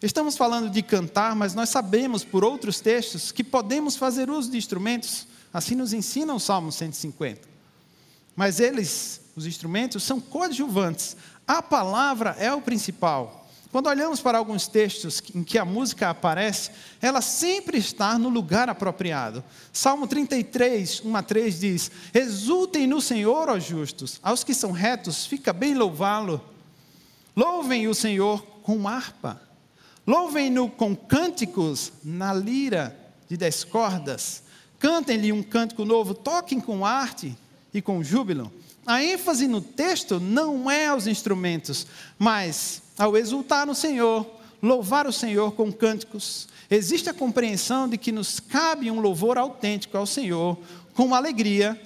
Estamos 0.00 0.36
falando 0.36 0.70
de 0.70 0.82
cantar, 0.82 1.34
mas 1.34 1.52
nós 1.52 1.68
sabemos 1.68 2.22
por 2.22 2.44
outros 2.44 2.78
textos 2.78 3.32
que 3.32 3.42
podemos 3.42 3.96
fazer 3.96 4.30
uso 4.30 4.52
de 4.52 4.56
instrumentos, 4.56 5.26
assim 5.52 5.74
nos 5.74 5.92
ensina 5.92 6.32
o 6.32 6.38
Salmo 6.38 6.70
150. 6.70 7.40
Mas 8.36 8.60
eles, 8.60 9.20
os 9.34 9.46
instrumentos, 9.46 10.04
são 10.04 10.20
coadjuvantes. 10.20 11.16
A 11.44 11.60
palavra 11.60 12.36
é 12.38 12.52
o 12.52 12.62
principal. 12.62 13.37
Quando 13.70 13.88
olhamos 13.88 14.20
para 14.20 14.38
alguns 14.38 14.66
textos 14.66 15.22
em 15.34 15.44
que 15.44 15.58
a 15.58 15.64
música 15.64 16.10
aparece, 16.10 16.70
ela 17.02 17.20
sempre 17.20 17.78
está 17.78 18.18
no 18.18 18.28
lugar 18.28 18.68
apropriado. 18.68 19.44
Salmo 19.72 20.06
33, 20.06 21.02
1 21.04 21.16
a 21.16 21.22
3 21.22 21.60
diz: 21.60 21.90
Exultem 22.14 22.86
no 22.86 23.00
Senhor, 23.00 23.48
ó 23.48 23.58
justos, 23.58 24.18
aos 24.22 24.42
que 24.42 24.54
são 24.54 24.72
retos, 24.72 25.26
fica 25.26 25.52
bem 25.52 25.74
louvá-lo. 25.74 26.40
Louvem 27.36 27.86
o 27.86 27.94
Senhor 27.94 28.42
com 28.62 28.88
harpa 28.88 29.48
Louvem-no 30.08 30.70
com 30.70 30.96
cânticos 30.96 31.92
na 32.02 32.32
lira 32.32 32.98
de 33.28 33.36
dez 33.36 33.62
cordas. 33.62 34.42
Cantem-lhe 34.78 35.30
um 35.30 35.42
cântico 35.42 35.84
novo, 35.84 36.14
toquem 36.14 36.58
com 36.58 36.86
arte 36.86 37.36
e 37.74 37.82
com 37.82 38.02
júbilo. 38.02 38.50
A 38.86 39.04
ênfase 39.04 39.46
no 39.46 39.60
texto 39.60 40.18
não 40.18 40.70
é 40.70 40.86
aos 40.86 41.06
instrumentos, 41.06 41.86
mas 42.18 42.80
ao 42.98 43.16
exultar 43.16 43.66
no 43.66 43.74
Senhor, 43.74 44.26
louvar 44.62 45.06
o 45.06 45.12
Senhor 45.12 45.52
com 45.52 45.72
cânticos. 45.72 46.48
Existe 46.70 47.08
a 47.08 47.14
compreensão 47.14 47.88
de 47.88 47.96
que 47.96 48.12
nos 48.12 48.40
cabe 48.40 48.90
um 48.90 49.00
louvor 49.00 49.38
autêntico 49.38 49.96
ao 49.96 50.06
Senhor, 50.06 50.58
com 50.94 51.14
alegria, 51.14 51.80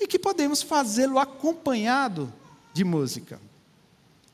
e 0.00 0.06
que 0.06 0.18
podemos 0.18 0.62
fazê-lo 0.62 1.18
acompanhado 1.18 2.32
de 2.72 2.84
música. 2.84 3.40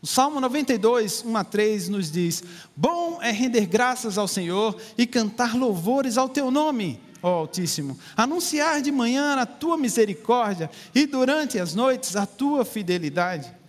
O 0.01 0.07
Salmo 0.07 0.41
92, 0.41 1.25
1 1.25 1.37
a 1.37 1.45
3 1.45 1.89
nos 1.89 2.11
diz: 2.11 2.43
Bom 2.75 3.21
é 3.23 3.31
render 3.31 3.67
graças 3.67 4.19
ao 4.19 4.27
Senhor 4.27 4.77
e 4.99 5.07
cantar 5.07 5.57
louvores 5.57 6.19
ao 6.19 6.29
teu 6.29 6.51
nome, 6.51 7.01
ó 7.23 7.29
Altíssimo. 7.29 7.97
Anunciar 8.17 8.83
de 8.83 8.91
manhã 8.91 9.37
a 9.37 9.47
tua 9.47 9.77
misericórdia 9.77 10.69
e 10.93 11.07
durante 11.07 11.59
as 11.59 11.75
noites 11.75 12.17
a 12.17 12.27
tua 12.27 12.65
fidelidade. 12.65 13.62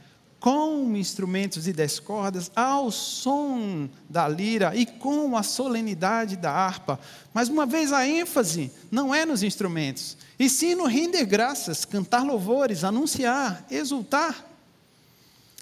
Com 0.44 0.94
instrumentos 0.98 1.64
de 1.64 1.72
dez 1.72 2.02
cordas, 2.02 2.52
ao 2.54 2.92
som 2.92 3.88
da 4.10 4.28
lira 4.28 4.76
e 4.76 4.86
com 4.86 5.38
a 5.38 5.42
solenidade 5.42 6.36
da 6.36 6.52
harpa. 6.52 7.00
Mais 7.34 7.48
uma 7.48 7.66
vez, 7.66 7.94
a 7.94 8.06
ênfase 8.06 8.70
não 8.92 9.16
é 9.16 9.26
nos 9.26 9.42
instrumentos, 9.42 10.18
e 10.38 10.50
sim 10.50 10.76
no 10.76 10.86
render 10.86 11.24
graças, 11.24 11.86
cantar 11.86 12.26
louvores, 12.26 12.84
anunciar, 12.84 13.66
exultar 13.72 14.54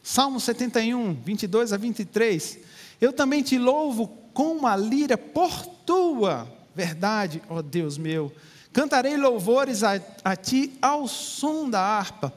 Salmo 0.04 0.40
71, 0.40 1.14
22 1.14 1.74
a 1.74 1.78
23. 1.78 2.60
Eu 3.00 3.14
também 3.14 3.44
te 3.44 3.58
louvo 3.58 4.08
com 4.34 4.54
uma 4.54 4.76
lira 4.76 5.18
por 5.18 5.66
tua 5.86 6.48
verdade, 6.74 7.42
ó 7.50 7.62
Deus 7.62 7.98
meu. 7.98 8.32
Cantarei 8.74 9.18
louvores 9.18 9.84
a, 9.84 10.02
a 10.24 10.36
ti 10.36 10.74
ao 10.82 11.08
som 11.08 11.70
da 11.70 11.82
harpa. 11.82 12.34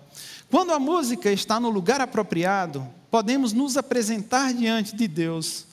Quando 0.55 0.73
a 0.73 0.79
música 0.79 1.33
está 1.33 1.59
no 1.59 1.69
lugar 1.69 2.01
apropriado, 2.01 2.89
podemos 3.11 3.53
nos 3.53 3.77
apresentar 3.77 4.55
diante 4.55 4.95
de 4.95 5.09
Deus, 5.09 5.67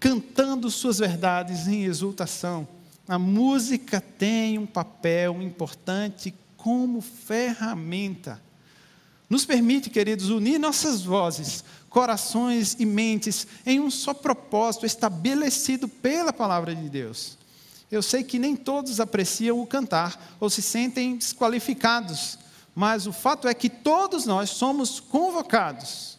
cantando 0.00 0.68
suas 0.72 0.98
verdades 0.98 1.68
em 1.68 1.84
exultação. 1.84 2.66
A 3.06 3.16
música 3.16 4.00
tem 4.00 4.58
um 4.58 4.66
papel 4.66 5.40
importante 5.40 6.34
como 6.56 7.00
ferramenta 7.00 8.42
nos 9.30 9.46
permite, 9.46 9.88
queridos, 9.88 10.30
unir 10.30 10.58
nossas 10.58 11.02
vozes, 11.02 11.62
corações 11.88 12.74
e 12.78 12.84
mentes 12.84 13.46
em 13.64 13.78
um 13.78 13.90
só 13.90 14.12
propósito 14.12 14.84
estabelecido 14.84 15.86
pela 15.88 16.32
palavra 16.32 16.74
de 16.74 16.88
Deus. 16.88 17.38
Eu 17.88 18.02
sei 18.02 18.24
que 18.24 18.38
nem 18.38 18.56
todos 18.56 18.98
apreciam 18.98 19.60
o 19.60 19.66
cantar 19.66 20.36
ou 20.40 20.50
se 20.50 20.60
sentem 20.60 21.16
desqualificados, 21.16 22.38
mas 22.74 23.06
o 23.06 23.12
fato 23.12 23.46
é 23.46 23.54
que 23.54 23.68
todos 23.68 24.26
nós 24.26 24.50
somos 24.50 24.98
convocados. 24.98 26.18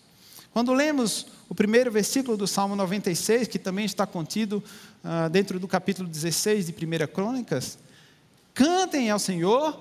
Quando 0.51 0.73
lemos 0.73 1.27
o 1.49 1.55
primeiro 1.55 1.91
versículo 1.91 2.37
do 2.37 2.47
Salmo 2.47 2.75
96, 2.75 3.47
que 3.47 3.59
também 3.59 3.85
está 3.85 4.05
contido 4.05 4.63
uh, 5.03 5.29
dentro 5.29 5.59
do 5.59 5.67
capítulo 5.67 6.07
16 6.07 6.67
de 6.67 6.71
1 6.73 7.07
Crônicas, 7.13 7.77
cantem 8.53 9.09
ao 9.09 9.19
Senhor 9.19 9.79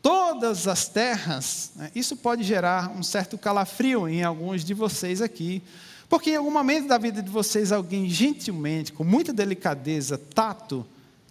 todas 0.00 0.66
as 0.68 0.88
terras, 0.88 1.72
né, 1.76 1.90
isso 1.94 2.16
pode 2.16 2.42
gerar 2.42 2.90
um 2.90 3.02
certo 3.02 3.38
calafrio 3.38 4.06
em 4.08 4.22
alguns 4.22 4.64
de 4.64 4.74
vocês 4.74 5.22
aqui, 5.22 5.62
porque 6.08 6.30
em 6.30 6.36
algum 6.36 6.50
momento 6.50 6.88
da 6.88 6.98
vida 6.98 7.22
de 7.22 7.30
vocês, 7.30 7.72
alguém 7.72 8.08
gentilmente, 8.08 8.92
com 8.92 9.02
muita 9.02 9.32
delicadeza, 9.32 10.18
tato, 10.18 10.86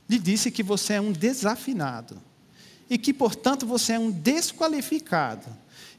lhe 0.09 0.17
disse 0.17 0.51
que 0.51 0.63
você 0.63 0.93
é 0.93 1.01
um 1.01 1.12
desafinado, 1.12 2.17
e 2.89 2.97
que, 2.97 3.13
portanto, 3.13 3.65
você 3.65 3.93
é 3.93 3.99
um 3.99 4.11
desqualificado, 4.11 5.47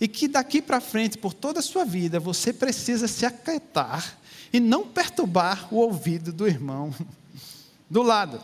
e 0.00 0.08
que 0.08 0.28
daqui 0.28 0.60
para 0.60 0.80
frente, 0.80 1.16
por 1.16 1.32
toda 1.32 1.60
a 1.60 1.62
sua 1.62 1.84
vida, 1.84 2.18
você 2.20 2.52
precisa 2.52 3.06
se 3.08 3.24
aquietar 3.24 4.18
e 4.52 4.60
não 4.60 4.86
perturbar 4.86 5.72
o 5.72 5.78
ouvido 5.78 6.32
do 6.32 6.46
irmão 6.46 6.94
do 7.88 8.02
lado. 8.02 8.40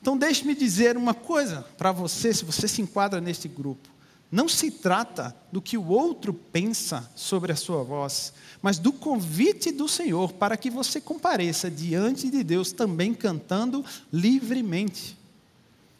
Então, 0.00 0.16
deixe-me 0.16 0.54
dizer 0.54 0.96
uma 0.96 1.14
coisa 1.14 1.66
para 1.76 1.90
você, 1.90 2.32
se 2.32 2.44
você 2.44 2.68
se 2.68 2.80
enquadra 2.80 3.20
neste 3.20 3.48
grupo. 3.48 3.88
Não 4.30 4.48
se 4.48 4.70
trata 4.70 5.34
do 5.52 5.62
que 5.62 5.78
o 5.78 5.86
outro 5.86 6.34
pensa 6.34 7.08
sobre 7.14 7.52
a 7.52 7.56
sua 7.56 7.82
voz, 7.84 8.32
mas 8.60 8.78
do 8.78 8.92
convite 8.92 9.70
do 9.70 9.88
Senhor 9.88 10.32
para 10.32 10.56
que 10.56 10.68
você 10.68 11.00
compareça 11.00 11.70
diante 11.70 12.28
de 12.28 12.42
Deus 12.42 12.72
também 12.72 13.14
cantando 13.14 13.84
livremente. 14.12 15.15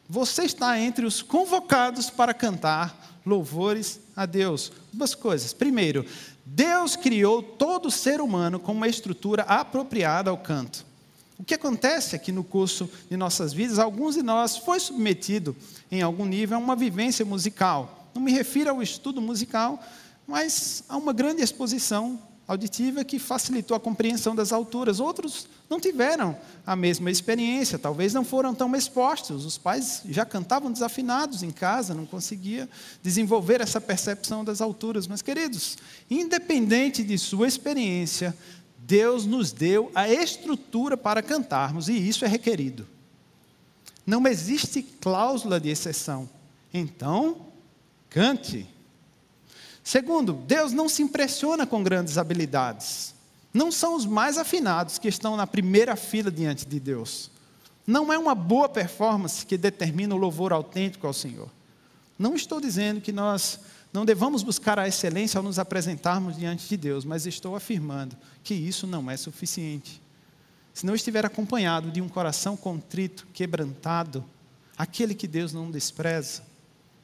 Você 0.08 0.44
está 0.44 0.78
entre 0.78 1.04
os 1.04 1.20
convocados 1.22 2.08
para 2.10 2.32
cantar 2.32 3.20
louvores 3.26 4.00
a 4.14 4.24
Deus. 4.24 4.70
Duas 4.92 5.14
coisas. 5.14 5.52
Primeiro, 5.52 6.06
Deus 6.44 6.94
criou 6.94 7.42
todo 7.42 7.90
ser 7.90 8.20
humano 8.20 8.60
com 8.60 8.72
uma 8.72 8.86
estrutura 8.86 9.42
apropriada 9.42 10.30
ao 10.30 10.38
canto. 10.38 10.86
O 11.38 11.44
que 11.44 11.54
acontece 11.54 12.14
é 12.14 12.18
que 12.18 12.30
no 12.30 12.44
curso 12.44 12.88
de 13.10 13.16
nossas 13.16 13.52
vidas, 13.52 13.78
alguns 13.78 14.14
de 14.14 14.22
nós 14.22 14.56
foi 14.56 14.78
submetido 14.78 15.56
em 15.90 16.00
algum 16.00 16.24
nível 16.24 16.56
a 16.56 16.60
uma 16.60 16.76
vivência 16.76 17.24
musical. 17.24 18.08
Não 18.14 18.22
me 18.22 18.32
refiro 18.32 18.70
ao 18.70 18.80
estudo 18.80 19.20
musical, 19.20 19.82
mas 20.26 20.84
a 20.88 20.96
uma 20.96 21.12
grande 21.12 21.42
exposição 21.42 22.18
auditiva 22.46 23.04
que 23.04 23.18
facilitou 23.18 23.76
a 23.76 23.80
compreensão 23.80 24.34
das 24.34 24.52
alturas. 24.52 25.00
Outros 25.00 25.48
não 25.68 25.80
tiveram 25.80 26.36
a 26.64 26.76
mesma 26.76 27.10
experiência, 27.10 27.78
talvez 27.78 28.14
não 28.14 28.24
foram 28.24 28.54
tão 28.54 28.74
expostos. 28.74 29.44
Os 29.44 29.58
pais 29.58 30.02
já 30.08 30.24
cantavam 30.24 30.70
desafinados 30.70 31.42
em 31.42 31.50
casa, 31.50 31.94
não 31.94 32.06
conseguia 32.06 32.68
desenvolver 33.02 33.60
essa 33.60 33.80
percepção 33.80 34.44
das 34.44 34.60
alturas. 34.60 35.06
Mas, 35.06 35.22
queridos, 35.22 35.76
independente 36.08 37.02
de 37.02 37.18
sua 37.18 37.48
experiência, 37.48 38.36
Deus 38.78 39.26
nos 39.26 39.50
deu 39.50 39.90
a 39.94 40.08
estrutura 40.08 40.96
para 40.96 41.22
cantarmos 41.22 41.88
e 41.88 41.92
isso 41.92 42.24
é 42.24 42.28
requerido. 42.28 42.86
Não 44.06 44.24
existe 44.28 44.82
cláusula 44.82 45.58
de 45.58 45.68
exceção. 45.68 46.28
Então, 46.72 47.48
cante. 48.08 48.68
Segundo, 49.86 50.32
Deus 50.32 50.72
não 50.72 50.88
se 50.88 51.00
impressiona 51.00 51.64
com 51.64 51.80
grandes 51.80 52.18
habilidades. 52.18 53.14
Não 53.54 53.70
são 53.70 53.94
os 53.94 54.04
mais 54.04 54.36
afinados 54.36 54.98
que 54.98 55.06
estão 55.06 55.36
na 55.36 55.46
primeira 55.46 55.94
fila 55.94 56.28
diante 56.28 56.66
de 56.66 56.80
Deus. 56.80 57.30
Não 57.86 58.12
é 58.12 58.18
uma 58.18 58.34
boa 58.34 58.68
performance 58.68 59.46
que 59.46 59.56
determina 59.56 60.12
o 60.12 60.18
louvor 60.18 60.52
autêntico 60.52 61.06
ao 61.06 61.12
Senhor. 61.12 61.48
Não 62.18 62.34
estou 62.34 62.60
dizendo 62.60 63.00
que 63.00 63.12
nós 63.12 63.60
não 63.92 64.04
devamos 64.04 64.42
buscar 64.42 64.76
a 64.76 64.88
excelência 64.88 65.38
ao 65.38 65.44
nos 65.44 65.56
apresentarmos 65.56 66.36
diante 66.36 66.68
de 66.68 66.76
Deus, 66.76 67.04
mas 67.04 67.24
estou 67.24 67.54
afirmando 67.54 68.16
que 68.42 68.54
isso 68.54 68.88
não 68.88 69.08
é 69.08 69.16
suficiente. 69.16 70.02
Se 70.74 70.84
não 70.84 70.96
estiver 70.96 71.24
acompanhado 71.24 71.92
de 71.92 72.02
um 72.02 72.08
coração 72.08 72.56
contrito, 72.56 73.24
quebrantado, 73.32 74.24
aquele 74.76 75.14
que 75.14 75.28
Deus 75.28 75.52
não 75.52 75.70
despreza, 75.70 76.42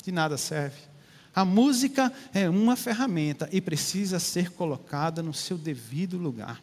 de 0.03 0.11
nada 0.11 0.37
serve. 0.37 0.92
A 1.35 1.45
música 1.45 2.13
é 2.35 2.49
uma 2.49 2.77
ferramenta 2.77 3.49
e 3.51 3.61
precisa 3.61 4.19
ser 4.19 4.51
colocada 4.51 5.23
no 5.23 5.33
seu 5.33 5.57
devido 5.57 6.19
lugar. 6.19 6.63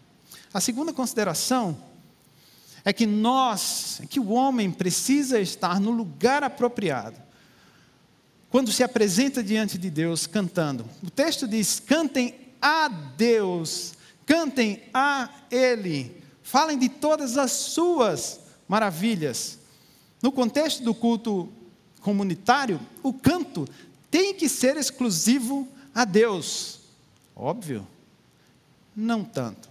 A 0.54 0.62
segunda 0.62 0.94
consideração 0.94 1.78
é 2.86 2.94
que 2.94 3.06
nós, 3.06 4.00
é 4.04 4.06
que 4.06 4.20
o 4.20 4.30
homem 4.30 4.72
precisa 4.72 5.40
estar 5.40 5.80
no 5.80 5.92
lugar 5.92 6.44
apropriado. 6.44 7.18
Quando 8.50 8.72
se 8.72 8.84
apresenta 8.84 9.44
diante 9.44 9.78
de 9.78 9.90
Deus 9.90 10.26
cantando. 10.26 10.86
O 11.04 11.10
texto 11.10 11.48
diz: 11.48 11.80
cantem 11.80 12.36
a 12.62 12.88
Deus, 12.88 13.94
cantem 14.26 14.84
a 14.94 15.30
Ele, 15.52 16.16
falem 16.42 16.78
de 16.78 16.90
todas 16.90 17.38
as 17.38 17.52
suas 17.52 18.40
maravilhas. 18.68 19.60
No 20.22 20.32
contexto 20.32 20.84
do 20.84 20.94
culto 20.94 21.52
comunitário, 22.02 22.80
o 23.04 23.14
canto 23.14 23.68
tem 24.10 24.34
que 24.34 24.50
ser 24.50 24.78
exclusivo 24.78 25.68
a 25.94 26.06
Deus. 26.06 26.80
Óbvio, 27.36 27.88
não 28.96 29.24
tanto. 29.24 29.70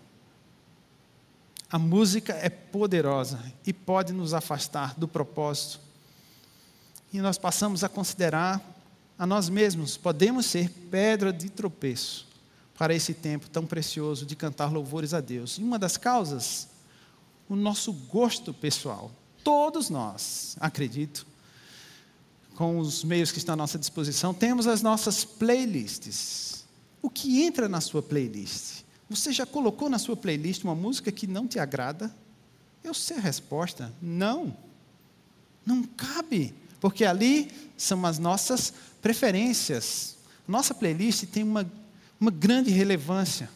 A 1.70 1.78
música 1.78 2.32
é 2.32 2.48
poderosa 2.48 3.38
e 3.66 3.72
pode 3.72 4.12
nos 4.12 4.32
afastar 4.32 4.94
do 4.98 5.06
propósito. 5.06 5.80
E 7.12 7.20
nós 7.20 7.36
passamos 7.36 7.84
a 7.84 7.88
considerar 7.88 8.62
a 9.18 9.26
nós 9.26 9.48
mesmos, 9.48 9.96
podemos 9.96 10.46
ser 10.46 10.70
pedra 10.90 11.32
de 11.32 11.50
tropeço 11.50 12.26
para 12.78 12.94
esse 12.94 13.12
tempo 13.12 13.50
tão 13.50 13.66
precioso 13.66 14.24
de 14.24 14.36
cantar 14.36 14.72
louvores 14.72 15.12
a 15.12 15.20
Deus. 15.20 15.58
E 15.58 15.62
uma 15.62 15.78
das 15.78 15.96
causas, 15.96 16.68
o 17.48 17.56
nosso 17.56 17.92
gosto 17.92 18.54
pessoal. 18.54 19.10
Todos 19.42 19.90
nós, 19.90 20.56
acredito, 20.60 21.26
com 22.58 22.80
os 22.80 23.04
meios 23.04 23.30
que 23.30 23.38
estão 23.38 23.52
à 23.52 23.56
nossa 23.56 23.78
disposição, 23.78 24.34
temos 24.34 24.66
as 24.66 24.82
nossas 24.82 25.24
playlists. 25.24 26.64
O 27.00 27.08
que 27.08 27.40
entra 27.40 27.68
na 27.68 27.80
sua 27.80 28.02
playlist? 28.02 28.82
Você 29.08 29.32
já 29.32 29.46
colocou 29.46 29.88
na 29.88 29.96
sua 29.96 30.16
playlist 30.16 30.64
uma 30.64 30.74
música 30.74 31.12
que 31.12 31.24
não 31.24 31.46
te 31.46 31.60
agrada? 31.60 32.12
Eu 32.82 32.92
sei 32.92 33.18
a 33.18 33.20
resposta: 33.20 33.94
não. 34.02 34.56
Não 35.64 35.84
cabe, 35.84 36.52
porque 36.80 37.04
ali 37.04 37.48
são 37.76 38.04
as 38.04 38.18
nossas 38.18 38.74
preferências. 39.00 40.16
Nossa 40.48 40.74
playlist 40.74 41.26
tem 41.26 41.44
uma, 41.44 41.64
uma 42.20 42.32
grande 42.32 42.72
relevância. 42.72 43.48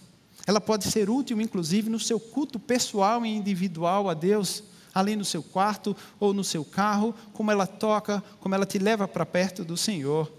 Ela 0.46 0.60
pode 0.60 0.84
ser 0.84 1.10
útil, 1.10 1.40
inclusive, 1.40 1.90
no 1.90 1.98
seu 1.98 2.20
culto 2.20 2.56
pessoal 2.56 3.26
e 3.26 3.34
individual 3.34 4.08
a 4.08 4.14
Deus 4.14 4.62
ali 4.94 5.16
no 5.16 5.24
seu 5.24 5.42
quarto 5.42 5.96
ou 6.20 6.34
no 6.34 6.44
seu 6.44 6.64
carro, 6.64 7.14
como 7.32 7.50
ela 7.50 7.66
toca, 7.66 8.22
como 8.40 8.54
ela 8.54 8.66
te 8.66 8.78
leva 8.78 9.08
para 9.08 9.24
perto 9.24 9.64
do 9.64 9.76
Senhor. 9.76 10.30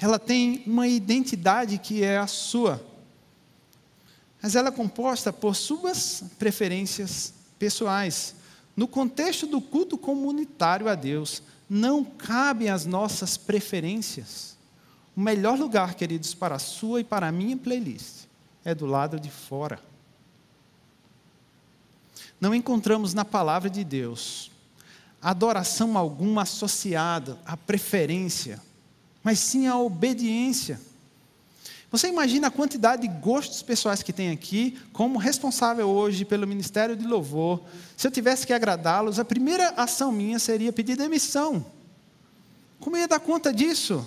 Ela 0.00 0.18
tem 0.18 0.62
uma 0.66 0.88
identidade 0.88 1.78
que 1.78 2.02
é 2.02 2.18
a 2.18 2.26
sua, 2.26 2.84
mas 4.42 4.56
ela 4.56 4.68
é 4.68 4.72
composta 4.72 5.32
por 5.32 5.54
suas 5.54 6.24
preferências 6.38 7.32
pessoais. 7.58 8.34
No 8.74 8.88
contexto 8.88 9.46
do 9.46 9.60
culto 9.60 9.98
comunitário 9.98 10.88
a 10.88 10.94
Deus, 10.94 11.42
não 11.68 12.02
cabem 12.02 12.68
as 12.68 12.84
nossas 12.84 13.36
preferências. 13.36 14.56
O 15.16 15.20
melhor 15.20 15.58
lugar, 15.58 15.94
queridos, 15.94 16.34
para 16.34 16.56
a 16.56 16.58
sua 16.58 17.00
e 17.00 17.04
para 17.04 17.28
a 17.28 17.32
minha 17.32 17.56
playlist 17.56 18.24
é 18.64 18.74
do 18.74 18.86
lado 18.86 19.20
de 19.20 19.30
fora 19.30 19.91
não 22.42 22.52
encontramos 22.52 23.14
na 23.14 23.24
palavra 23.24 23.70
de 23.70 23.84
Deus 23.84 24.50
adoração 25.22 25.96
alguma 25.96 26.42
associada 26.42 27.38
à 27.46 27.56
preferência, 27.56 28.60
mas 29.22 29.38
sim 29.38 29.68
à 29.68 29.78
obediência. 29.78 30.80
Você 31.92 32.08
imagina 32.08 32.48
a 32.48 32.50
quantidade 32.50 33.02
de 33.02 33.08
gostos 33.20 33.62
pessoais 33.62 34.02
que 34.02 34.12
tem 34.12 34.32
aqui, 34.32 34.76
como 34.92 35.20
responsável 35.20 35.88
hoje 35.88 36.24
pelo 36.24 36.44
Ministério 36.44 36.96
de 36.96 37.06
Louvor. 37.06 37.62
Se 37.96 38.08
eu 38.08 38.10
tivesse 38.10 38.44
que 38.44 38.52
agradá-los, 38.52 39.20
a 39.20 39.24
primeira 39.24 39.68
ação 39.76 40.10
minha 40.10 40.40
seria 40.40 40.72
pedir 40.72 40.96
demissão. 40.96 41.64
Como 42.80 42.96
eu 42.96 43.02
ia 43.02 43.08
dar 43.08 43.20
conta 43.20 43.54
disso? 43.54 44.04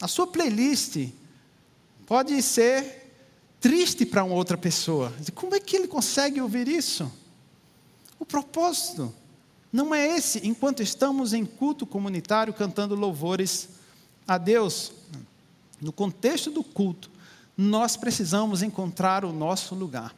A 0.00 0.06
sua 0.06 0.28
playlist 0.28 1.08
pode 2.06 2.40
ser 2.40 3.10
triste 3.60 4.06
para 4.06 4.22
uma 4.22 4.36
outra 4.36 4.56
pessoa. 4.56 5.12
Como 5.34 5.56
é 5.56 5.58
que 5.58 5.74
ele 5.74 5.88
consegue 5.88 6.40
ouvir 6.40 6.68
isso? 6.68 7.10
O 8.18 8.26
propósito 8.26 9.14
não 9.72 9.94
é 9.94 10.16
esse, 10.16 10.46
enquanto 10.46 10.82
estamos 10.82 11.32
em 11.32 11.44
culto 11.44 11.86
comunitário 11.86 12.52
cantando 12.52 12.94
louvores 12.94 13.68
a 14.26 14.38
Deus. 14.38 14.92
No 15.80 15.92
contexto 15.92 16.50
do 16.50 16.64
culto, 16.64 17.10
nós 17.56 17.96
precisamos 17.96 18.62
encontrar 18.62 19.24
o 19.24 19.32
nosso 19.32 19.74
lugar. 19.74 20.14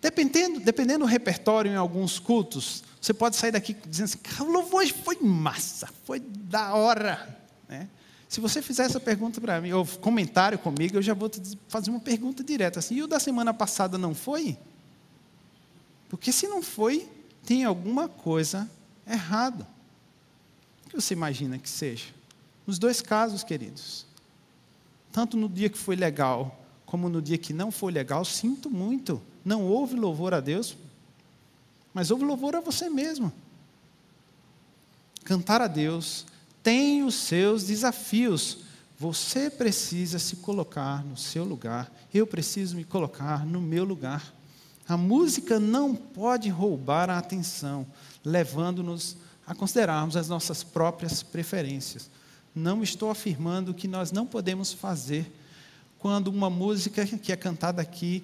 Dependendo, 0.00 0.60
dependendo 0.60 1.00
do 1.00 1.08
repertório 1.08 1.70
em 1.70 1.76
alguns 1.76 2.18
cultos, 2.18 2.82
você 3.00 3.14
pode 3.14 3.36
sair 3.36 3.52
daqui 3.52 3.76
dizendo 3.86 4.04
assim, 4.06 4.18
o 4.40 4.50
louvor 4.50 4.86
foi 4.88 5.18
massa, 5.20 5.88
foi 6.04 6.20
da 6.20 6.74
hora. 6.74 7.38
Né? 7.68 7.88
Se 8.28 8.40
você 8.40 8.62
fizer 8.62 8.84
essa 8.84 8.98
pergunta 8.98 9.40
para 9.40 9.60
mim, 9.60 9.72
ou 9.72 9.86
comentário 9.86 10.58
comigo, 10.58 10.96
eu 10.96 11.02
já 11.02 11.14
vou 11.14 11.30
fazer 11.68 11.90
uma 11.90 12.00
pergunta 12.00 12.42
direta 12.42 12.78
assim, 12.78 12.96
e 12.96 13.02
o 13.02 13.06
da 13.06 13.20
semana 13.20 13.52
passada 13.52 13.98
não 13.98 14.14
foi? 14.14 14.56
Porque 16.08 16.32
se 16.32 16.46
não 16.46 16.62
foi, 16.62 17.08
tem 17.44 17.64
alguma 17.64 18.08
coisa 18.08 18.70
errada. 19.06 19.66
O 20.86 20.90
que 20.90 20.96
você 20.96 21.14
imagina 21.14 21.58
que 21.58 21.68
seja? 21.68 22.06
Nos 22.66 22.78
dois 22.78 23.00
casos, 23.00 23.42
queridos. 23.42 24.06
Tanto 25.10 25.36
no 25.36 25.48
dia 25.48 25.68
que 25.68 25.78
foi 25.78 25.96
legal, 25.96 26.64
como 26.86 27.08
no 27.08 27.20
dia 27.20 27.38
que 27.38 27.52
não 27.52 27.70
foi 27.70 27.92
legal, 27.92 28.24
sinto 28.24 28.70
muito. 28.70 29.20
Não 29.44 29.66
houve 29.66 29.96
louvor 29.96 30.32
a 30.32 30.40
Deus, 30.40 30.76
mas 31.92 32.10
houve 32.10 32.24
louvor 32.24 32.54
a 32.54 32.60
você 32.60 32.88
mesmo. 32.88 33.32
Cantar 35.24 35.60
a 35.60 35.66
Deus 35.66 36.26
tem 36.62 37.02
os 37.02 37.14
seus 37.14 37.64
desafios. 37.64 38.58
Você 38.98 39.50
precisa 39.50 40.18
se 40.18 40.36
colocar 40.36 41.04
no 41.04 41.16
seu 41.16 41.44
lugar, 41.44 41.92
eu 42.14 42.26
preciso 42.26 42.76
me 42.76 42.84
colocar 42.84 43.44
no 43.44 43.60
meu 43.60 43.84
lugar. 43.84 44.32
A 44.88 44.96
música 44.96 45.58
não 45.60 45.94
pode 45.94 46.48
roubar 46.48 47.08
a 47.08 47.18
atenção, 47.18 47.86
levando-nos 48.24 49.16
a 49.46 49.54
considerarmos 49.54 50.16
as 50.16 50.28
nossas 50.28 50.62
próprias 50.62 51.22
preferências. 51.22 52.10
Não 52.54 52.82
estou 52.82 53.10
afirmando 53.10 53.74
que 53.74 53.88
nós 53.88 54.12
não 54.12 54.26
podemos 54.26 54.72
fazer 54.72 55.30
quando 55.98 56.28
uma 56.28 56.50
música 56.50 57.06
que 57.06 57.32
é 57.32 57.36
cantada 57.36 57.80
aqui 57.80 58.22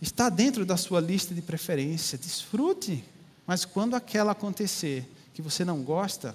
está 0.00 0.28
dentro 0.28 0.64
da 0.64 0.76
sua 0.76 1.00
lista 1.00 1.34
de 1.34 1.42
preferência. 1.42 2.16
Desfrute, 2.16 3.04
mas 3.46 3.64
quando 3.64 3.94
aquela 3.94 4.32
acontecer 4.32 5.08
que 5.34 5.42
você 5.42 5.64
não 5.64 5.82
gosta, 5.82 6.34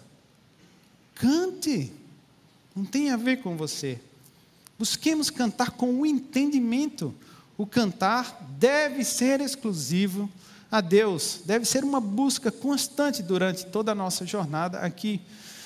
Cante. 1.22 1.92
Não 2.76 2.84
tem 2.84 3.12
a 3.12 3.18
ver 3.18 3.38
com 3.44 3.56
você. 3.56 4.00
Busquemos 4.80 5.30
cantar 5.30 5.70
com 5.70 6.02
o 6.02 6.06
entendimento. 6.06 7.14
O 7.58 7.66
cantar 7.66 8.38
deve 8.58 9.04
ser 9.04 9.42
exclusivo 9.42 10.30
a 10.72 10.80
Deus, 10.80 11.42
deve 11.46 11.66
ser 11.66 11.84
uma 11.84 12.00
busca 12.00 12.50
constante 12.50 13.22
durante 13.22 13.66
toda 13.66 13.92
a 13.92 13.96
nossa 13.96 14.26
jornada 14.26 14.80
aqui. 14.80 15.22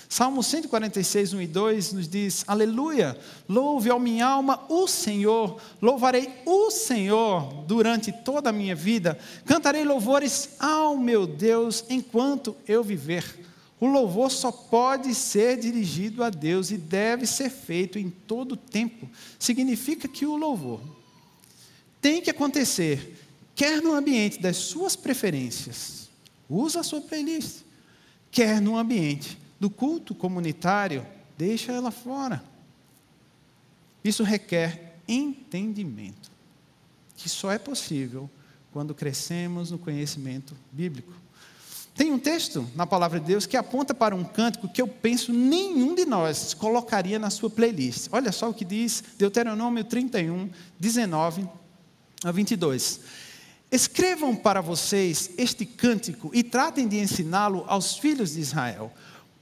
Salmo 0.09 0.43
146, 0.43 1.33
1 1.33 1.41
e 1.41 1.47
2 1.47 1.93
nos 1.93 2.07
diz: 2.07 2.43
Aleluia, 2.47 3.17
louve 3.47 3.89
ao 3.89 3.99
minha 3.99 4.25
alma 4.25 4.63
o 4.69 4.87
Senhor, 4.87 5.59
louvarei 5.81 6.29
o 6.45 6.71
Senhor 6.71 7.65
durante 7.67 8.11
toda 8.11 8.49
a 8.49 8.53
minha 8.53 8.75
vida, 8.75 9.17
cantarei 9.45 9.83
louvores 9.83 10.51
ao 10.59 10.97
meu 10.97 11.27
Deus 11.27 11.83
enquanto 11.89 12.55
eu 12.67 12.83
viver. 12.83 13.45
O 13.79 13.87
louvor 13.87 14.31
só 14.31 14.51
pode 14.51 15.13
ser 15.13 15.57
dirigido 15.57 16.23
a 16.23 16.29
Deus 16.29 16.71
e 16.71 16.77
deve 16.77 17.27
ser 17.27 17.49
feito 17.49 17.99
em 17.99 18.09
todo 18.09 18.55
tempo. 18.55 19.09
Significa 19.37 20.07
que 20.07 20.25
o 20.25 20.37
louvor 20.37 20.79
tem 22.05 22.21
que 22.21 22.29
acontecer, 22.29 23.17
quer 23.55 23.81
no 23.81 23.91
ambiente 23.95 24.39
das 24.39 24.57
suas 24.57 24.95
preferências, 24.95 26.07
usa 26.47 26.81
a 26.81 26.83
sua 26.83 27.01
playlist, 27.01 27.63
quer 28.29 28.61
no 28.61 28.77
ambiente 28.77 29.39
do 29.59 29.71
culto 29.71 30.13
comunitário, 30.13 31.03
deixa 31.35 31.71
ela 31.71 31.89
fora. 31.89 32.43
Isso 34.03 34.21
requer 34.21 34.99
entendimento, 35.07 36.29
que 37.17 37.27
só 37.27 37.51
é 37.51 37.57
possível 37.57 38.29
quando 38.71 38.93
crescemos 38.93 39.71
no 39.71 39.79
conhecimento 39.79 40.55
bíblico. 40.71 41.11
Tem 41.95 42.11
um 42.11 42.19
texto 42.19 42.69
na 42.75 42.85
palavra 42.85 43.19
de 43.19 43.25
Deus 43.25 43.47
que 43.47 43.57
aponta 43.57 43.95
para 43.95 44.15
um 44.15 44.23
cântico 44.23 44.69
que 44.69 44.79
eu 44.79 44.87
penso 44.87 45.33
nenhum 45.33 45.95
de 45.95 46.05
nós 46.05 46.53
colocaria 46.53 47.17
na 47.17 47.31
sua 47.31 47.49
playlist. 47.49 48.09
Olha 48.11 48.31
só 48.31 48.51
o 48.51 48.53
que 48.53 48.63
diz 48.63 49.03
Deuteronômio 49.17 49.83
31, 49.83 50.51
19 50.79 51.64
a 52.27 52.31
22. 52.31 52.99
Escrevam 53.71 54.35
para 54.35 54.61
vocês 54.61 55.31
este 55.37 55.65
cântico 55.65 56.31
e 56.33 56.43
tratem 56.43 56.87
de 56.87 56.97
ensiná-lo 56.97 57.63
aos 57.67 57.97
filhos 57.97 58.33
de 58.33 58.41
Israel 58.41 58.91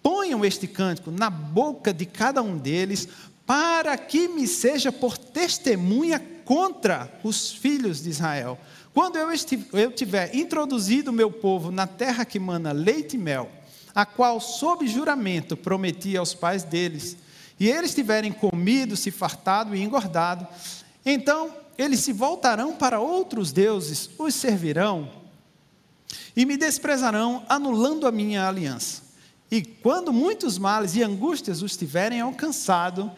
ponham 0.04 0.44
este 0.44 0.68
cântico 0.68 1.10
na 1.10 1.30
boca 1.30 1.94
de 1.94 2.06
cada 2.06 2.42
um 2.42 2.58
deles, 2.58 3.08
para 3.46 3.98
que 3.98 4.28
me 4.28 4.46
seja 4.48 4.92
por 4.92 5.18
testemunha 5.18 6.20
contra 6.44 7.12
os 7.24 7.52
filhos 7.52 8.04
de 8.04 8.10
Israel. 8.10 8.60
Quando 8.94 9.18
eu, 9.18 9.30
eu 9.74 9.92
tiver 9.92 10.36
introduzido 10.36 11.10
o 11.10 11.14
meu 11.14 11.32
povo 11.32 11.72
na 11.72 11.88
terra 11.88 12.26
que 12.26 12.40
mana 12.40 12.74
leite 12.74 13.16
e 13.16 13.20
mel, 13.20 13.50
a 13.96 14.06
qual, 14.06 14.40
sob 14.40 14.86
juramento, 14.88 15.56
prometi 15.56 16.18
aos 16.18 16.34
pais 16.34 16.64
deles, 16.64 17.18
e 17.60 17.70
eles 17.70 17.96
tiverem 17.96 18.32
comido, 18.32 18.98
se 18.98 19.10
fartado 19.10 19.74
e 19.76 19.82
engordado, 19.82 20.46
então 21.06 21.63
eles 21.78 22.02
se 22.02 22.14
voltarão 22.14 22.76
para 22.76 23.00
outros 23.00 23.52
deuses, 23.52 24.10
os 24.18 24.36
servirão 24.36 25.24
e 26.36 26.46
me 26.46 26.58
desprezarão, 26.58 27.46
anulando 27.48 28.08
a 28.08 28.12
minha 28.12 28.48
aliança. 28.48 29.04
E 29.52 29.62
quando 29.62 30.12
muitos 30.12 30.58
males 30.58 30.96
e 30.96 31.04
angústias 31.04 31.62
os 31.62 31.78
tiverem 31.78 32.22
alcançado, 32.22 33.12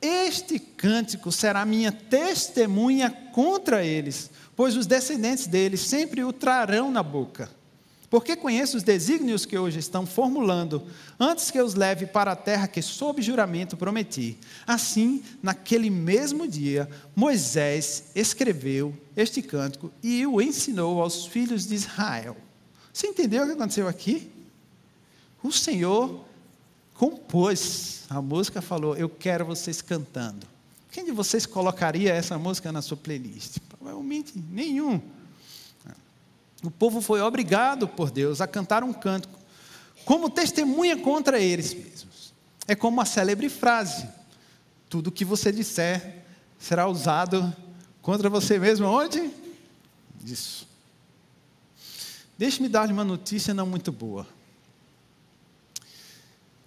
este 0.00 0.58
cântico 0.58 1.30
será 1.30 1.64
minha 1.64 1.92
testemunha 1.92 3.10
contra 3.32 3.84
eles, 3.84 4.30
pois 4.54 4.76
os 4.76 4.86
descendentes 4.86 5.46
deles 5.46 5.80
sempre 5.80 6.24
o 6.24 6.32
trarão 6.32 6.90
na 6.90 7.02
boca. 7.02 7.48
Porque 8.16 8.34
conheço 8.34 8.78
os 8.78 8.82
desígnios 8.82 9.44
que 9.44 9.58
hoje 9.58 9.78
estão 9.78 10.06
formulando, 10.06 10.82
antes 11.20 11.50
que 11.50 11.60
eu 11.60 11.66
os 11.66 11.74
leve 11.74 12.06
para 12.06 12.32
a 12.32 12.34
terra 12.34 12.66
que, 12.66 12.80
sob 12.80 13.20
juramento, 13.20 13.76
prometi. 13.76 14.38
Assim, 14.66 15.22
naquele 15.42 15.90
mesmo 15.90 16.48
dia, 16.48 16.88
Moisés 17.14 18.04
escreveu 18.14 18.96
este 19.14 19.42
cântico 19.42 19.92
e 20.02 20.26
o 20.26 20.40
ensinou 20.40 21.02
aos 21.02 21.26
filhos 21.26 21.66
de 21.66 21.74
Israel. 21.74 22.38
Você 22.90 23.06
entendeu 23.06 23.42
o 23.42 23.46
que 23.48 23.52
aconteceu 23.52 23.86
aqui? 23.86 24.32
O 25.42 25.52
Senhor 25.52 26.24
compôs 26.94 28.04
a 28.08 28.22
música, 28.22 28.62
falou: 28.62 28.96
Eu 28.96 29.10
quero 29.10 29.44
vocês 29.44 29.82
cantando. 29.82 30.46
Quem 30.90 31.04
de 31.04 31.12
vocês 31.12 31.44
colocaria 31.44 32.14
essa 32.14 32.38
música 32.38 32.72
na 32.72 32.80
sua 32.80 32.96
playlist? 32.96 33.58
Provavelmente 33.68 34.32
nenhum. 34.50 35.02
O 36.62 36.70
povo 36.70 37.00
foi 37.00 37.20
obrigado 37.20 37.86
por 37.86 38.10
Deus 38.10 38.40
a 38.40 38.46
cantar 38.46 38.82
um 38.82 38.92
canto 38.92 39.28
como 40.04 40.30
testemunha 40.30 40.96
contra 40.96 41.38
eles 41.38 41.74
mesmos. 41.74 42.32
É 42.66 42.74
como 42.74 43.00
a 43.00 43.04
célebre 43.04 43.48
frase: 43.48 44.08
tudo 44.88 45.12
que 45.12 45.24
você 45.24 45.52
disser 45.52 46.24
será 46.58 46.86
usado 46.86 47.54
contra 48.02 48.30
você 48.30 48.58
mesmo. 48.58 48.86
Onde? 48.86 49.30
Isso. 50.24 50.66
Deixe-me 52.38 52.68
dar-lhe 52.68 52.92
uma 52.92 53.04
notícia 53.04 53.54
não 53.54 53.66
muito 53.66 53.92
boa 53.92 54.26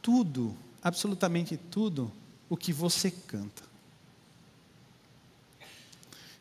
tudo, 0.10 0.58
absolutamente 0.82 1.56
tudo, 1.56 2.12
o 2.50 2.58
que 2.58 2.74
você 2.74 3.12
canta. 3.12 3.62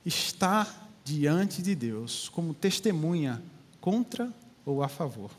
Está 0.06 0.88
diante 1.09 1.62
de 1.62 1.75
Deus 1.75 2.29
como 2.29 2.53
testemunha 2.53 3.42
contra 3.81 4.31
ou 4.64 4.83
a 4.83 4.88
favor. 4.88 5.31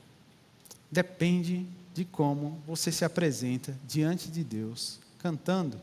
Depende 0.92 1.66
de 1.94 2.06
como 2.06 2.60
você 2.66 2.92
se 2.92 3.06
apresenta 3.06 3.78
diante 3.88 4.32
de 4.32 4.44
Deus 4.44 5.00
cantando. 5.20 5.80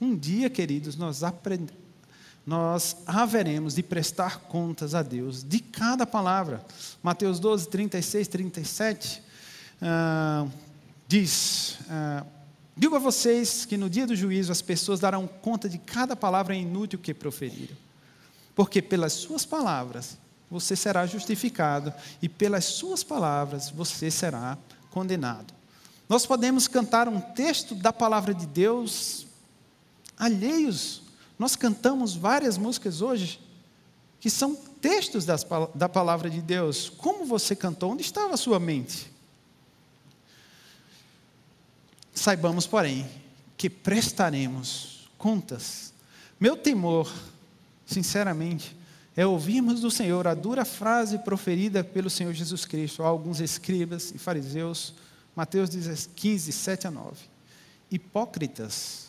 Um 0.00 0.16
dia, 0.16 0.50
queridos, 0.50 0.96
nós 0.96 1.22
aprendemos 1.22 1.82
nós 2.44 2.96
haveremos 3.06 3.76
de 3.76 3.84
prestar 3.84 4.40
contas 4.40 4.96
a 4.96 5.02
Deus 5.02 5.44
de 5.44 5.60
cada 5.60 6.04
palavra. 6.04 6.60
Mateus 7.00 7.38
12, 7.38 7.68
36, 7.68 8.26
37. 8.26 9.22
Uh, 9.80 10.50
diz: 11.06 11.78
ah, 11.88 12.26
Digo 12.76 12.96
a 12.96 12.98
vocês 12.98 13.64
que 13.64 13.76
no 13.76 13.88
dia 13.88 14.08
do 14.08 14.16
juízo 14.16 14.50
as 14.50 14.60
pessoas 14.60 14.98
darão 14.98 15.28
conta 15.28 15.68
de 15.68 15.78
cada 15.78 16.16
palavra 16.16 16.52
inútil 16.52 16.98
que 16.98 17.14
proferiram. 17.14 17.76
Porque 18.54 18.82
pelas 18.82 19.12
suas 19.12 19.44
palavras 19.44 20.18
você 20.50 20.76
será 20.76 21.06
justificado 21.06 21.92
e 22.20 22.28
pelas 22.28 22.64
suas 22.66 23.02
palavras 23.02 23.70
você 23.70 24.10
será 24.10 24.58
condenado. 24.90 25.54
Nós 26.08 26.26
podemos 26.26 26.68
cantar 26.68 27.08
um 27.08 27.20
texto 27.20 27.74
da 27.74 27.92
palavra 27.92 28.34
de 28.34 28.46
Deus 28.46 29.26
alheios. 30.18 31.02
Nós 31.38 31.56
cantamos 31.56 32.14
várias 32.14 32.58
músicas 32.58 33.00
hoje 33.00 33.40
que 34.20 34.30
são 34.30 34.54
textos 34.54 35.24
das, 35.24 35.44
da 35.74 35.88
palavra 35.88 36.30
de 36.30 36.40
Deus. 36.40 36.88
Como 36.88 37.24
você 37.24 37.56
cantou? 37.56 37.90
Onde 37.90 38.02
estava 38.02 38.34
a 38.34 38.36
sua 38.36 38.60
mente? 38.60 39.10
Saibamos, 42.14 42.66
porém, 42.66 43.08
que 43.56 43.70
prestaremos 43.70 45.08
contas. 45.18 45.92
Meu 46.38 46.56
temor, 46.56 47.12
sinceramente, 47.92 48.76
é 49.16 49.26
ouvirmos 49.26 49.80
do 49.80 49.90
Senhor 49.90 50.26
a 50.26 50.34
dura 50.34 50.64
frase 50.64 51.18
proferida 51.18 51.84
pelo 51.84 52.08
Senhor 52.08 52.32
Jesus 52.32 52.64
Cristo 52.64 53.02
a 53.02 53.06
alguns 53.06 53.40
escribas 53.40 54.10
e 54.14 54.18
fariseus, 54.18 54.94
Mateus 55.36 55.68
15, 56.16 56.50
7 56.50 56.86
a 56.86 56.90
9. 56.90 57.16
Hipócritas, 57.90 59.08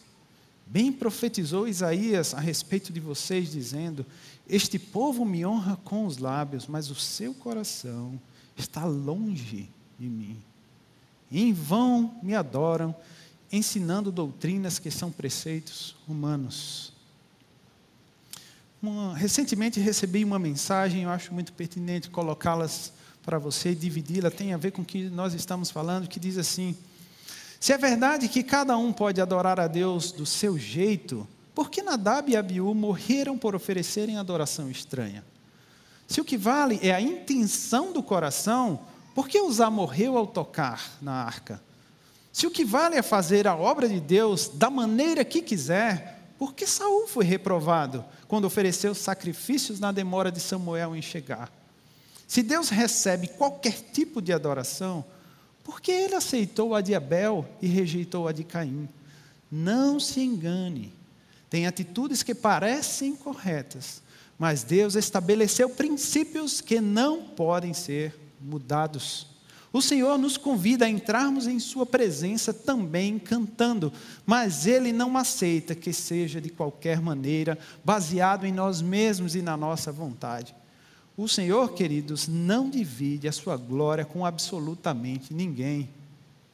bem 0.68 0.92
profetizou 0.92 1.68
Isaías 1.68 2.34
a 2.34 2.40
respeito 2.40 2.92
de 2.92 3.00
vocês, 3.00 3.52
dizendo: 3.52 4.06
Este 4.48 4.78
povo 4.78 5.24
me 5.24 5.46
honra 5.46 5.78
com 5.86 6.06
os 6.06 6.18
lábios, 6.18 6.68
mas 6.68 6.92
o 6.92 6.96
seu 6.96 7.34
coração 7.34 8.20
está 8.58 8.84
longe 8.86 9.70
de 9.98 10.08
mim. 10.08 10.38
Em 11.32 11.54
vão 11.54 12.20
me 12.22 12.36
adoram, 12.36 12.94
ensinando 13.52 14.12
doutrinas 14.12 14.80
que 14.80 14.92
são 14.92 15.12
preceitos 15.12 15.96
humanos. 16.08 16.93
Uma, 18.84 19.16
recentemente 19.16 19.80
recebi 19.80 20.26
uma 20.26 20.38
mensagem, 20.38 21.04
eu 21.04 21.10
acho 21.10 21.34
muito 21.34 21.54
pertinente 21.54 22.10
colocá-las 22.10 22.92
para 23.24 23.40
você 23.40 23.72
e 23.72 23.76
dividi-la, 23.76 24.30
tem 24.30 24.54
a 24.54 24.58
ver 24.58 24.72
com 24.72 24.82
o 24.82 24.86
que 24.86 25.04
nós 25.04 25.34
estamos 25.34 25.72
falando, 25.72 26.10
que 26.10 26.20
diz 26.20 26.38
assim: 26.38 26.76
Se 27.62 27.72
é 27.72 27.78
verdade 27.78 28.28
que 28.28 28.44
cada 28.44 28.76
um 28.76 28.92
pode 28.92 29.22
adorar 29.22 29.58
a 29.58 29.68
Deus 29.68 30.12
do 30.12 30.26
seu 30.26 30.58
jeito, 30.58 31.26
por 31.56 31.70
que 31.70 31.82
Nadab 31.82 32.30
e 32.30 32.36
Abiú 32.36 32.74
morreram 32.74 33.38
por 33.38 33.56
oferecerem 33.56 34.18
adoração 34.18 34.70
estranha? 34.70 35.24
Se 36.06 36.20
o 36.20 36.26
que 36.26 36.38
vale 36.38 36.78
é 36.84 36.94
a 36.94 37.00
intenção 37.00 37.94
do 37.94 38.04
coração, 38.04 38.82
por 39.16 39.30
que 39.30 39.40
Uzá 39.40 39.70
morreu 39.70 40.18
ao 40.18 40.28
tocar 40.28 40.98
na 41.02 41.24
arca? 41.24 41.64
Se 42.34 42.46
o 42.46 42.52
que 42.52 42.66
vale 42.66 42.98
é 42.98 43.02
fazer 43.02 43.48
a 43.48 43.56
obra 43.56 43.88
de 43.88 44.02
Deus 44.02 44.50
da 44.50 44.70
maneira 44.70 45.24
que 45.24 45.42
quiser, 45.42 46.23
por 46.38 46.54
que 46.54 46.68
Saul 46.68 47.08
foi 47.08 47.26
reprovado 47.26 48.04
quando 48.28 48.46
ofereceu 48.46 48.94
sacrifícios 48.94 49.80
na 49.80 49.92
demora 49.92 50.32
de 50.32 50.40
Samuel 50.40 50.96
em 50.96 51.02
chegar? 51.02 51.52
Se 52.28 52.42
Deus 52.42 52.70
recebe 52.70 53.28
qualquer 53.28 53.74
tipo 53.92 54.22
de 54.22 54.34
adoração, 54.34 55.06
Por 55.64 55.80
que 55.80 55.92
ele 55.92 56.16
aceitou 56.16 56.76
a 56.76 56.82
de 56.82 56.94
Abel 56.94 57.48
e 57.62 57.68
rejeitou 57.68 58.28
a 58.28 58.32
de 58.32 58.44
Caim? 58.44 58.90
Não 59.50 60.00
se 60.00 60.20
engane. 60.20 60.94
Tem 61.50 61.66
atitudes 61.66 62.22
que 62.22 62.36
parecem 62.36 63.16
corretas, 63.16 64.02
mas 64.38 64.64
Deus 64.64 64.96
estabeleceu 64.96 65.70
princípios 65.70 66.60
que 66.60 66.82
não 66.82 67.24
podem 67.24 67.74
ser 67.74 68.20
mudados. 68.42 69.28
O 69.74 69.82
Senhor 69.82 70.20
nos 70.20 70.38
convida 70.38 70.86
a 70.86 70.90
entrarmos 70.90 71.48
em 71.48 71.60
Sua 71.60 71.84
presença 71.84 72.54
também 72.54 73.18
cantando, 73.18 73.92
mas 74.24 74.68
Ele 74.68 74.94
não 74.94 75.18
aceita 75.18 75.74
que 75.74 75.92
seja 75.92 76.40
de 76.40 76.52
qualquer 76.52 77.02
maneira, 77.02 77.58
baseado 77.84 78.46
em 78.46 78.52
nós 78.52 78.84
mesmos 78.84 79.34
e 79.34 79.42
na 79.42 79.58
nossa 79.58 79.92
vontade. 79.92 80.54
O 81.18 81.28
Senhor, 81.28 81.74
queridos, 81.74 82.28
não 82.28 82.70
divide 82.70 83.28
a 83.28 83.32
Sua 83.32 83.58
glória 83.58 84.06
com 84.06 84.24
absolutamente 84.24 85.34
ninguém. 85.34 85.90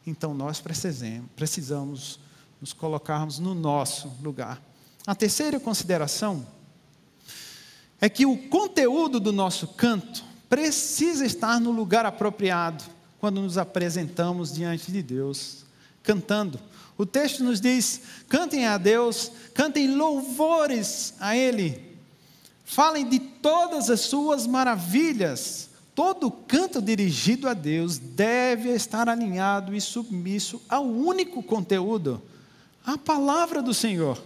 Então 0.08 0.34
nós 0.34 0.62
precisamos, 0.62 2.21
nos 2.62 2.71
colocarmos 2.71 3.38
no 3.38 3.53
nosso 3.53 4.10
lugar. 4.23 4.62
A 5.05 5.13
terceira 5.13 5.60
consideração 5.60 6.47
é 7.99 8.08
que 8.08 8.25
o 8.25 8.38
conteúdo 8.47 9.19
do 9.19 9.34
nosso 9.34 9.67
canto 9.67 10.23
precisa 10.47 11.25
estar 11.25 11.60
no 11.60 11.71
lugar 11.71 12.05
apropriado 12.05 12.97
quando 13.19 13.41
nos 13.41 13.58
apresentamos 13.58 14.53
diante 14.53 14.91
de 14.91 15.03
Deus, 15.03 15.65
cantando. 16.01 16.60
O 16.97 17.05
texto 17.05 17.43
nos 17.43 17.62
diz: 17.62 18.01
cantem 18.27 18.65
a 18.65 18.77
Deus, 18.77 19.32
cantem 19.53 19.93
louvores 19.95 21.13
a 21.19 21.36
Ele, 21.36 21.97
falem 22.65 23.08
de 23.08 23.19
todas 23.19 23.89
as 23.89 24.01
suas 24.01 24.47
maravilhas. 24.47 25.69
Todo 25.93 26.32
canto 26.32 26.82
dirigido 26.82 27.49
a 27.49 27.53
Deus 27.53 27.97
deve 27.97 28.69
estar 28.69 29.10
alinhado 29.10 29.75
e 29.75 29.82
submisso 29.82 30.62
ao 30.69 30.86
único 30.86 31.43
conteúdo, 31.43 32.21
a 32.86 32.97
palavra 32.97 33.62
do 33.62 33.73
Senhor. 33.73 34.17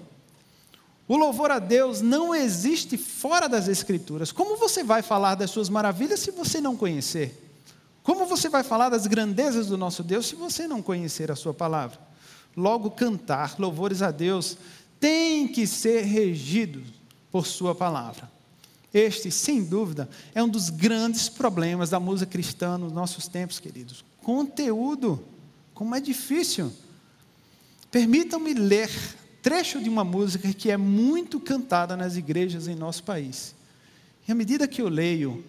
O 1.07 1.17
louvor 1.17 1.51
a 1.51 1.59
Deus 1.59 1.99
não 1.99 2.33
existe 2.33 2.95
fora 2.95 3.49
das 3.49 3.67
Escrituras. 3.67 4.31
Como 4.31 4.55
você 4.55 4.83
vai 4.83 5.01
falar 5.01 5.35
das 5.35 5.49
suas 5.49 5.67
maravilhas 5.67 6.19
se 6.19 6.31
você 6.31 6.61
não 6.61 6.77
conhecer? 6.77 7.42
Como 8.03 8.25
você 8.25 8.49
vai 8.49 8.63
falar 8.63 8.89
das 8.89 9.07
grandezas 9.07 9.67
do 9.67 9.77
nosso 9.77 10.03
Deus 10.03 10.27
se 10.27 10.35
você 10.35 10.67
não 10.67 10.81
conhecer 10.81 11.31
a 11.31 11.35
Sua 11.35 11.53
palavra? 11.53 11.97
Logo, 12.55 12.91
cantar 12.91 13.55
louvores 13.57 14.01
a 14.01 14.11
Deus 14.11 14.57
tem 14.99 15.47
que 15.47 15.65
ser 15.65 16.03
regido 16.03 16.83
por 17.31 17.47
Sua 17.47 17.73
palavra. 17.73 18.29
Este, 18.93 19.31
sem 19.31 19.63
dúvida, 19.63 20.07
é 20.35 20.43
um 20.43 20.49
dos 20.49 20.69
grandes 20.69 21.29
problemas 21.29 21.89
da 21.89 21.99
música 21.99 22.29
cristã 22.29 22.77
nos 22.77 22.91
nossos 22.91 23.27
tempos, 23.27 23.59
queridos. 23.59 24.05
Conteúdo, 24.21 25.23
como 25.73 25.95
é 25.95 25.99
difícil. 25.99 26.71
Permitam-me 27.89 28.53
ler 28.53 28.91
trecho 29.41 29.81
de 29.81 29.89
uma 29.89 30.03
música 30.03 30.53
que 30.53 30.69
é 30.69 30.77
muito 30.77 31.39
cantada 31.39 31.97
nas 31.97 32.17
igrejas 32.17 32.67
em 32.67 32.75
nosso 32.75 33.03
país. 33.03 33.55
E 34.27 34.31
à 34.31 34.35
medida 34.35 34.67
que 34.67 34.81
eu 34.81 34.89
leio, 34.89 35.43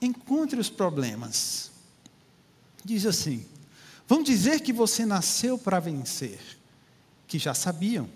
encontre 0.00 0.58
os 0.58 0.70
problemas 0.70 1.67
diz 2.88 3.04
assim: 3.04 3.44
Vão 4.06 4.22
dizer 4.22 4.60
que 4.60 4.72
você 4.72 5.04
nasceu 5.04 5.58
para 5.58 5.78
vencer, 5.78 6.40
que 7.26 7.38
já 7.38 7.52
sabiam, 7.52 8.08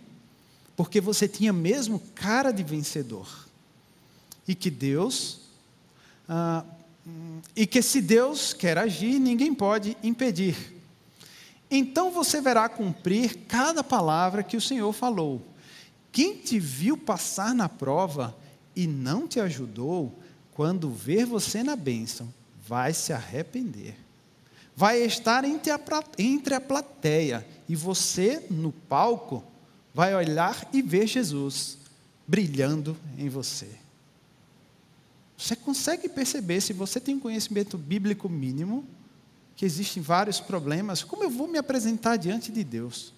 porque 0.75 1.01
você 1.01 1.29
tinha 1.29 1.53
mesmo 1.53 2.01
cara 2.15 2.51
de 2.51 2.63
vencedor, 2.63 3.29
e 4.49 4.55
que 4.55 4.71
Deus, 4.71 5.41
ah, 6.27 6.65
e 7.55 7.67
que 7.67 7.83
se 7.83 8.01
Deus 8.01 8.55
quer 8.55 8.79
agir, 8.79 9.19
ninguém 9.19 9.53
pode 9.55 9.97
impedir. 10.03 10.57
Então 11.71 12.11
você 12.11 12.41
verá 12.41 12.69
cumprir 12.69 13.47
cada 13.49 13.85
palavra 13.85 14.43
que 14.43 14.57
o 14.57 14.61
Senhor 14.61 14.93
falou. 14.93 15.43
Quem 16.11 16.37
te 16.37 16.59
viu 16.59 16.97
passar 16.97 17.55
na 17.55 17.69
prova 17.69 18.37
e 18.77 18.87
não 18.87 19.27
te 19.27 19.41
ajudou, 19.41 20.19
quando 20.53 20.91
ver 20.91 21.25
você 21.25 21.63
na 21.63 21.75
bênção, 21.75 22.33
vai 22.67 22.93
se 22.93 23.13
arrepender 23.13 23.97
vai 24.75 25.01
estar 25.03 25.45
entre 25.45 25.71
a, 25.71 25.81
entre 26.19 26.55
a 26.55 26.61
plateia 26.61 27.47
e 27.69 27.77
você, 27.77 28.45
no 28.51 28.73
palco, 28.73 29.45
vai 29.95 30.15
olhar 30.15 30.69
e 30.73 30.81
ver 30.81 31.07
Jesus 31.07 31.79
brilhando 32.27 32.97
em 33.19 33.29
você. 33.29 33.69
Você 35.37 35.57
consegue 35.57 36.09
perceber, 36.09 36.61
se 36.61 36.73
você 36.73 37.01
tem 37.01 37.17
um 37.17 37.21
conhecimento 37.21 37.77
bíblico 37.77 38.29
mínimo, 38.29 38.87
que 39.57 39.65
existem 39.65 40.03
vários 40.03 40.41
problemas, 40.41 41.03
como 41.03 41.25
eu 41.25 41.31
vou 41.31 41.47
me 41.47 41.59
apresentar 41.59 42.17
diante 42.17 42.51
de 42.51 42.65
Deus 42.65 43.13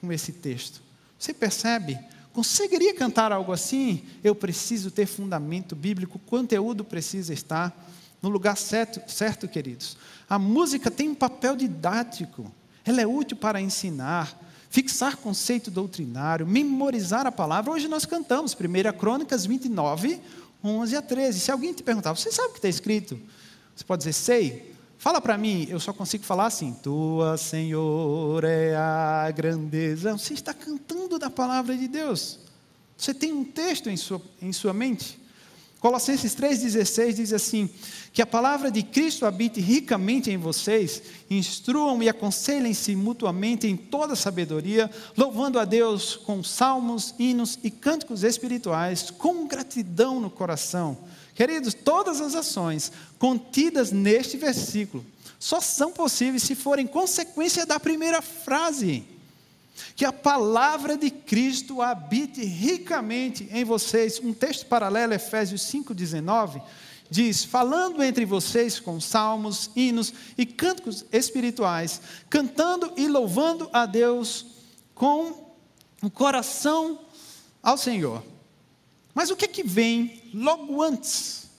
com 0.00 0.12
esse 0.12 0.32
texto? 0.32 0.80
Você 1.18 1.34
percebe? 1.34 1.98
Conseguiria 2.32 2.94
cantar 2.94 3.32
algo 3.32 3.52
assim? 3.52 4.04
Eu 4.22 4.34
preciso 4.34 4.90
ter 4.90 5.06
fundamento 5.06 5.74
bíblico, 5.74 6.18
conteúdo 6.20 6.84
precisa 6.84 7.34
estar 7.34 7.76
no 8.22 8.28
lugar 8.28 8.56
certo, 8.56 9.00
certo, 9.10 9.48
queridos. 9.48 9.96
A 10.28 10.38
música 10.38 10.90
tem 10.90 11.08
um 11.08 11.14
papel 11.14 11.56
didático, 11.56 12.50
ela 12.84 13.00
é 13.00 13.06
útil 13.06 13.36
para 13.36 13.60
ensinar, 13.60 14.38
fixar 14.68 15.16
conceito 15.16 15.70
doutrinário, 15.70 16.46
memorizar 16.46 17.26
a 17.26 17.32
palavra. 17.32 17.72
Hoje 17.72 17.88
nós 17.88 18.06
cantamos 18.06 18.54
1 18.54 18.98
Crônicas 18.98 19.44
29, 19.44 20.20
11 20.62 20.96
a 20.96 21.02
13. 21.02 21.40
Se 21.40 21.50
alguém 21.50 21.72
te 21.72 21.82
perguntar, 21.82 22.12
você 22.12 22.30
sabe 22.30 22.48
o 22.48 22.52
que 22.52 22.58
está 22.58 22.68
escrito? 22.68 23.18
Você 23.74 23.84
pode 23.84 24.00
dizer, 24.00 24.12
sei. 24.12 24.70
Fala 24.98 25.18
para 25.18 25.38
mim, 25.38 25.66
eu 25.70 25.80
só 25.80 25.94
consigo 25.94 26.24
falar 26.24 26.44
assim: 26.44 26.74
Tua, 26.74 27.38
Senhor, 27.38 28.44
é 28.44 28.76
a 28.76 29.32
grandeza. 29.34 30.12
Você 30.12 30.34
está 30.34 30.52
cantando 30.52 31.18
da 31.18 31.30
palavra 31.30 31.74
de 31.74 31.88
Deus. 31.88 32.38
Você 32.98 33.14
tem 33.14 33.32
um 33.32 33.42
texto 33.42 33.88
em 33.88 33.96
sua, 33.96 34.20
em 34.42 34.52
sua 34.52 34.74
mente. 34.74 35.18
Colossenses 35.80 36.36
3,16 36.36 37.14
diz 37.14 37.32
assim: 37.32 37.70
Que 38.12 38.22
a 38.22 38.26
palavra 38.26 38.70
de 38.70 38.82
Cristo 38.82 39.24
habite 39.24 39.60
ricamente 39.60 40.30
em 40.30 40.36
vocês, 40.36 41.02
instruam 41.30 42.02
e 42.02 42.08
aconselhem-se 42.08 42.96
mutuamente 42.96 43.68
em 43.68 43.76
toda 43.76 44.16
sabedoria, 44.16 44.90
louvando 45.16 45.60
a 45.60 45.64
Deus 45.64 46.16
com 46.16 46.42
salmos, 46.42 47.14
hinos 47.18 47.58
e 47.62 47.70
cânticos 47.70 48.24
espirituais, 48.24 49.10
com 49.10 49.46
gratidão 49.46 50.18
no 50.18 50.28
coração. 50.28 50.98
Queridos, 51.34 51.72
todas 51.72 52.20
as 52.20 52.34
ações 52.34 52.90
contidas 53.18 53.92
neste 53.92 54.36
versículo 54.36 55.04
só 55.38 55.60
são 55.60 55.92
possíveis 55.92 56.42
se 56.42 56.54
forem 56.54 56.86
consequência 56.86 57.64
da 57.64 57.80
primeira 57.80 58.20
frase 58.20 59.04
que 59.96 60.04
a 60.04 60.12
palavra 60.12 60.96
de 60.96 61.10
Cristo 61.10 61.80
habite 61.80 62.44
ricamente 62.44 63.48
em 63.50 63.64
vocês. 63.64 64.20
Um 64.20 64.32
texto 64.32 64.66
paralelo, 64.66 65.14
Efésios 65.14 65.62
5,19, 65.62 66.60
diz: 67.10 67.44
Falando 67.44 68.02
entre 68.02 68.24
vocês 68.24 68.78
com 68.78 69.00
salmos, 69.00 69.70
hinos 69.74 70.14
e 70.38 70.46
cânticos 70.46 71.04
espirituais, 71.12 72.00
cantando 72.30 72.92
e 72.96 73.08
louvando 73.08 73.68
a 73.72 73.84
Deus 73.84 74.46
com 74.94 75.50
o 76.02 76.10
coração 76.10 77.00
ao 77.62 77.76
Senhor. 77.76 78.22
Mas 79.12 79.30
o 79.30 79.36
que 79.36 79.44
é 79.44 79.48
que 79.48 79.64
vem 79.64 80.22
logo 80.32 80.80
antes? 80.82 81.50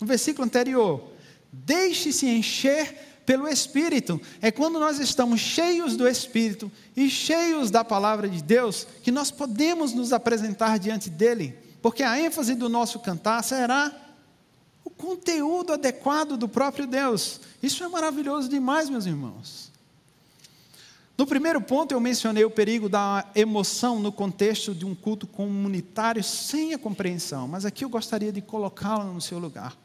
No 0.00 0.06
versículo 0.06 0.44
anterior: 0.44 1.02
Deixe-se 1.50 2.26
encher 2.26 3.22
pelo 3.24 3.48
Espírito. 3.48 4.20
É 4.40 4.52
quando 4.52 4.78
nós 4.78 5.00
estamos 5.00 5.40
cheios 5.40 5.96
do 5.96 6.06
Espírito 6.06 6.70
e 6.94 7.10
cheios 7.10 7.70
da 7.70 7.82
palavra 7.82 8.28
de 8.28 8.42
Deus 8.42 8.86
que 9.02 9.10
nós 9.10 9.30
podemos 9.30 9.92
nos 9.92 10.12
apresentar 10.12 10.78
diante 10.78 11.10
dele, 11.10 11.58
porque 11.82 12.04
a 12.04 12.20
ênfase 12.20 12.54
do 12.54 12.68
nosso 12.68 13.00
cantar 13.00 13.42
será 13.42 14.05
o 14.86 14.90
conteúdo 14.90 15.72
adequado 15.72 16.36
do 16.36 16.48
próprio 16.48 16.86
Deus. 16.86 17.40
Isso 17.60 17.82
é 17.82 17.88
maravilhoso 17.88 18.48
demais, 18.48 18.88
meus 18.88 19.04
irmãos. 19.04 19.72
No 21.18 21.26
primeiro 21.26 21.60
ponto, 21.60 21.90
eu 21.90 21.98
mencionei 21.98 22.44
o 22.44 22.50
perigo 22.50 22.88
da 22.88 23.26
emoção 23.34 23.98
no 23.98 24.12
contexto 24.12 24.72
de 24.72 24.86
um 24.86 24.94
culto 24.94 25.26
comunitário 25.26 26.22
sem 26.22 26.72
a 26.72 26.78
compreensão, 26.78 27.48
mas 27.48 27.64
aqui 27.64 27.84
eu 27.84 27.88
gostaria 27.88 28.30
de 28.30 28.40
colocá-la 28.40 29.04
no 29.06 29.20
seu 29.20 29.40
lugar. 29.40 29.76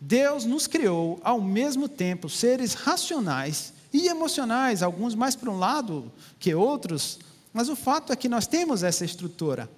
Deus 0.00 0.44
nos 0.44 0.66
criou 0.66 1.20
ao 1.22 1.40
mesmo 1.40 1.88
tempo 1.88 2.28
seres 2.28 2.74
racionais 2.74 3.72
e 3.92 4.08
emocionais, 4.08 4.82
alguns 4.82 5.14
mais 5.14 5.36
para 5.36 5.50
um 5.50 5.58
lado 5.60 6.10
que 6.40 6.52
outros, 6.56 7.20
mas 7.52 7.68
o 7.68 7.76
fato 7.76 8.12
é 8.12 8.16
que 8.16 8.28
nós 8.28 8.48
temos 8.48 8.82
essa 8.82 9.04
estrutura. 9.04 9.70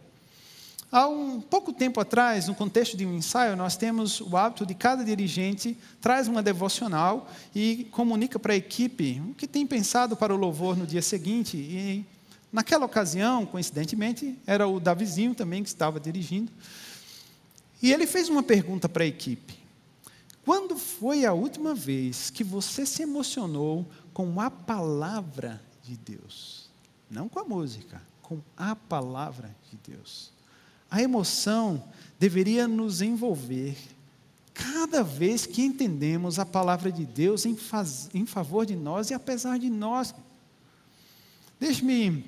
Há 0.93 1.09
um 1.09 1.41
pouco 1.41 1.73
tempo 1.73 1.99
atrás, 2.01 2.49
no 2.49 2.55
contexto 2.55 2.99
de 2.99 3.07
um 3.07 3.15
ensaio, 3.15 3.57
nós 3.57 3.79
temos 3.79 4.21
o 4.21 4.37
hábito 4.37 4.67
de 4.67 4.75
cada 4.75 5.03
dirigente 5.03 5.75
traz 6.03 6.29
uma 6.29 6.43
devocional 6.43 7.31
e 7.55 7.89
comunica 7.91 8.39
para 8.39 8.53
a 8.53 8.57
equipe 8.57 9.19
o 9.27 9.35
que 9.35 9.47
tem 9.47 9.67
pensado 9.67 10.15
para 10.15 10.35
o 10.35 10.37
louvor 10.37 10.77
no 10.77 10.87
dia 10.87 11.01
seguinte. 11.01 11.57
E 11.57 12.05
naquela 12.53 12.85
ocasião, 12.85 13.47
coincidentemente, 13.47 14.39
era 14.47 14.69
o 14.69 14.79
Davizinho 14.79 15.35
também 15.35 15.63
que 15.63 15.71
estava 15.71 15.99
dirigindo. 15.99 16.53
E 17.81 17.91
ele 17.91 18.07
fez 18.07 18.29
uma 18.29 18.43
pergunta 18.43 18.87
para 18.87 19.03
a 19.03 19.07
equipe. 19.07 19.59
Quando 20.45 20.77
foi 20.77 21.25
a 21.25 21.33
última 21.33 21.75
vez 21.75 22.29
que 22.29 22.45
você 22.45 22.85
se 22.85 23.03
emocionou 23.03 23.89
com 24.13 24.39
a 24.39 24.51
palavra 24.51 25.59
de 25.83 25.97
Deus. 25.97 26.69
Não 27.11 27.31
com 27.31 27.39
a 27.41 27.45
música, 27.45 28.03
com 28.21 28.43
a 28.55 28.77
palavra 28.77 29.57
de 29.71 29.79
Deus. 29.91 30.42
A 30.93 31.01
emoção 31.01 31.83
deveria 32.21 32.69
nos 32.69 33.01
envolver 33.01 33.79
cada 34.53 35.03
vez 35.03 35.47
que 35.47 35.63
entendemos 35.63 36.39
a 36.39 36.45
palavra 36.45 36.93
de 36.93 37.07
Deus 37.07 37.47
em, 37.47 37.57
faz, 37.57 38.11
em 38.13 38.27
favor 38.27 38.67
de 38.67 38.77
nós 38.77 39.09
e 39.09 39.15
apesar 39.15 39.59
de 39.59 39.71
nós. 39.71 40.15
Deixe-me 41.59 42.27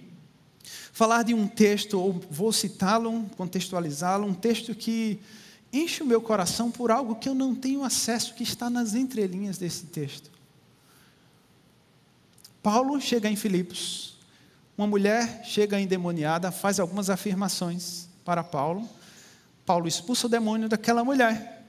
falar 0.94 1.24
de 1.24 1.34
um 1.34 1.46
texto, 1.46 2.00
ou 2.00 2.14
vou 2.30 2.54
citá-lo, 2.54 3.26
contextualizá-lo, 3.36 4.26
um 4.26 4.32
texto 4.32 4.74
que 4.74 5.20
enche 5.70 6.02
o 6.02 6.06
meu 6.06 6.22
coração 6.22 6.70
por 6.70 6.90
algo 6.90 7.16
que 7.16 7.28
eu 7.28 7.34
não 7.34 7.54
tenho 7.54 7.84
acesso, 7.84 8.32
que 8.32 8.44
está 8.44 8.70
nas 8.70 8.94
entrelinhas 8.94 9.58
desse 9.58 9.84
texto. 9.84 10.30
Paulo 12.62 12.98
chega 12.98 13.28
em 13.28 13.36
Filipos, 13.36 14.16
uma 14.78 14.86
mulher 14.86 15.44
chega 15.44 15.78
endemoniada, 15.78 16.50
faz 16.50 16.80
algumas 16.80 17.10
afirmações 17.10 18.03
para 18.24 18.42
Paulo. 18.42 18.88
Paulo 19.66 19.86
expulsa 19.86 20.26
o 20.26 20.30
demônio 20.30 20.68
daquela 20.68 21.04
mulher. 21.04 21.64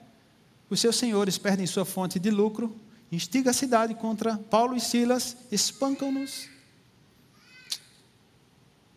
Os 0.69 0.79
seus 0.79 0.95
senhores 0.95 1.37
perdem 1.37 1.67
sua 1.67 1.85
fonte 1.85 2.19
de 2.19 2.31
lucro, 2.31 2.75
instiga 3.11 3.51
a 3.51 3.53
cidade 3.53 3.93
contra 3.93 4.37
Paulo 4.37 4.75
e 4.75 4.81
Silas, 4.81 5.37
espancam-nos, 5.51 6.49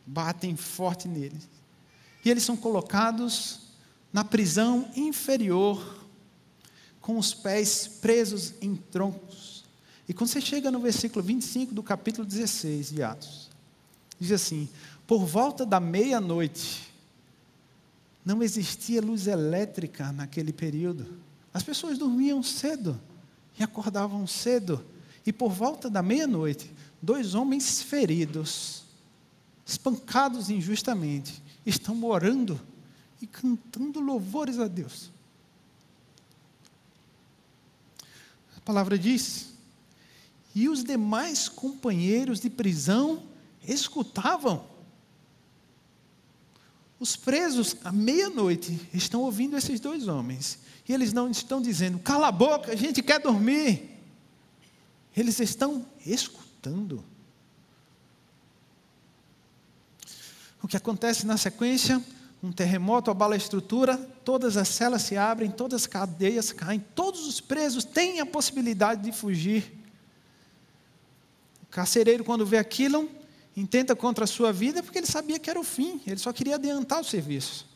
batem 0.07 0.57
forte 0.57 1.07
neles. 1.07 1.49
E 2.25 2.31
eles 2.31 2.42
são 2.42 2.57
colocados 2.57 3.61
na 4.12 4.25
prisão 4.25 4.88
inferior, 4.97 5.99
com 7.01 7.18
os 7.18 7.33
pés 7.33 7.87
presos 7.87 8.55
em 8.61 8.75
troncos. 8.75 9.64
E 10.09 10.14
quando 10.14 10.31
você 10.31 10.40
chega 10.40 10.71
no 10.71 10.81
versículo 10.81 11.23
25 11.23 11.75
do 11.75 11.83
capítulo 11.83 12.27
16 12.27 12.90
de 12.90 13.03
Atos, 13.03 13.51
diz 14.18 14.33
assim: 14.33 14.68
Por 15.07 15.25
volta 15.27 15.66
da 15.66 15.79
meia-noite, 15.79 16.88
não 18.29 18.43
existia 18.43 19.01
luz 19.01 19.27
elétrica 19.27 20.12
naquele 20.12 20.53
período. 20.53 21.19
As 21.53 21.62
pessoas 21.62 21.97
dormiam 21.97 22.43
cedo 22.43 23.01
e 23.59 23.62
acordavam 23.62 24.27
cedo. 24.27 24.85
E 25.25 25.33
por 25.33 25.51
volta 25.51 25.88
da 25.88 26.03
meia-noite, 26.03 26.71
dois 27.01 27.35
homens 27.35 27.83
feridos, 27.83 28.85
espancados 29.64 30.51
injustamente, 30.51 31.43
estão 31.64 32.05
orando 32.05 32.61
e 33.19 33.27
cantando 33.27 33.99
louvores 33.99 34.59
a 34.59 34.69
Deus. 34.69 35.11
A 38.59 38.61
palavra 38.61 38.99
diz 38.99 39.55
e 40.55 40.69
os 40.69 40.85
demais 40.85 41.49
companheiros 41.49 42.41
de 42.41 42.51
prisão 42.51 43.23
escutavam. 43.67 44.67
Os 47.00 47.14
presos, 47.14 47.76
à 47.84 47.92
meia-noite, 47.92 48.88
estão 48.92 49.22
ouvindo 49.22 49.56
esses 49.56 49.78
dois 49.78 50.08
homens. 50.08 50.58
E 50.88 50.92
eles 50.92 51.12
não 51.12 51.30
estão 51.30 51.61
dizendo, 51.61 51.98
cala 51.98 52.28
a 52.28 52.32
boca, 52.32 52.72
a 52.72 52.76
gente 52.76 53.02
quer 53.02 53.20
dormir. 53.20 53.90
Eles 55.16 55.38
estão 55.38 55.87
escutando. 56.04 57.04
O 60.62 60.66
que 60.66 60.76
acontece 60.76 61.24
na 61.24 61.37
sequência? 61.37 62.02
Um 62.42 62.52
terremoto 62.52 63.11
abala 63.11 63.34
a 63.34 63.37
estrutura, 63.37 63.96
todas 64.24 64.56
as 64.56 64.68
celas 64.68 65.02
se 65.02 65.16
abrem, 65.16 65.50
todas 65.50 65.82
as 65.82 65.87
cadeias 65.87 66.52
caem, 66.52 66.78
todos 66.94 67.26
os 67.26 67.40
presos 67.40 67.84
têm 67.84 68.20
a 68.20 68.26
possibilidade 68.26 69.02
de 69.02 69.12
fugir. 69.12 69.72
O 71.62 71.66
carcereiro, 71.66 72.24
quando 72.24 72.46
vê 72.46 72.58
aquilo, 72.58 73.11
intenta 73.59 73.97
contra 73.97 74.25
a 74.25 74.27
sua 74.27 74.53
vida 74.53 74.83
porque 74.83 74.99
ele 74.99 75.07
sabia 75.07 75.38
que 75.38 75.51
era 75.51 75.59
o 75.59 75.64
fim, 75.64 76.01
ele 76.07 76.18
só 76.18 76.33
queria 76.33 76.55
adiantar 76.55 77.01
o 77.01 77.05
serviço. 77.05 77.66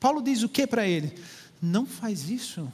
Paulo 0.00 0.20
diz 0.20 0.42
o 0.42 0.48
que 0.48 0.66
para 0.66 0.86
ele? 0.86 1.16
Não 1.60 1.86
faz 1.86 2.28
isso. 2.28 2.70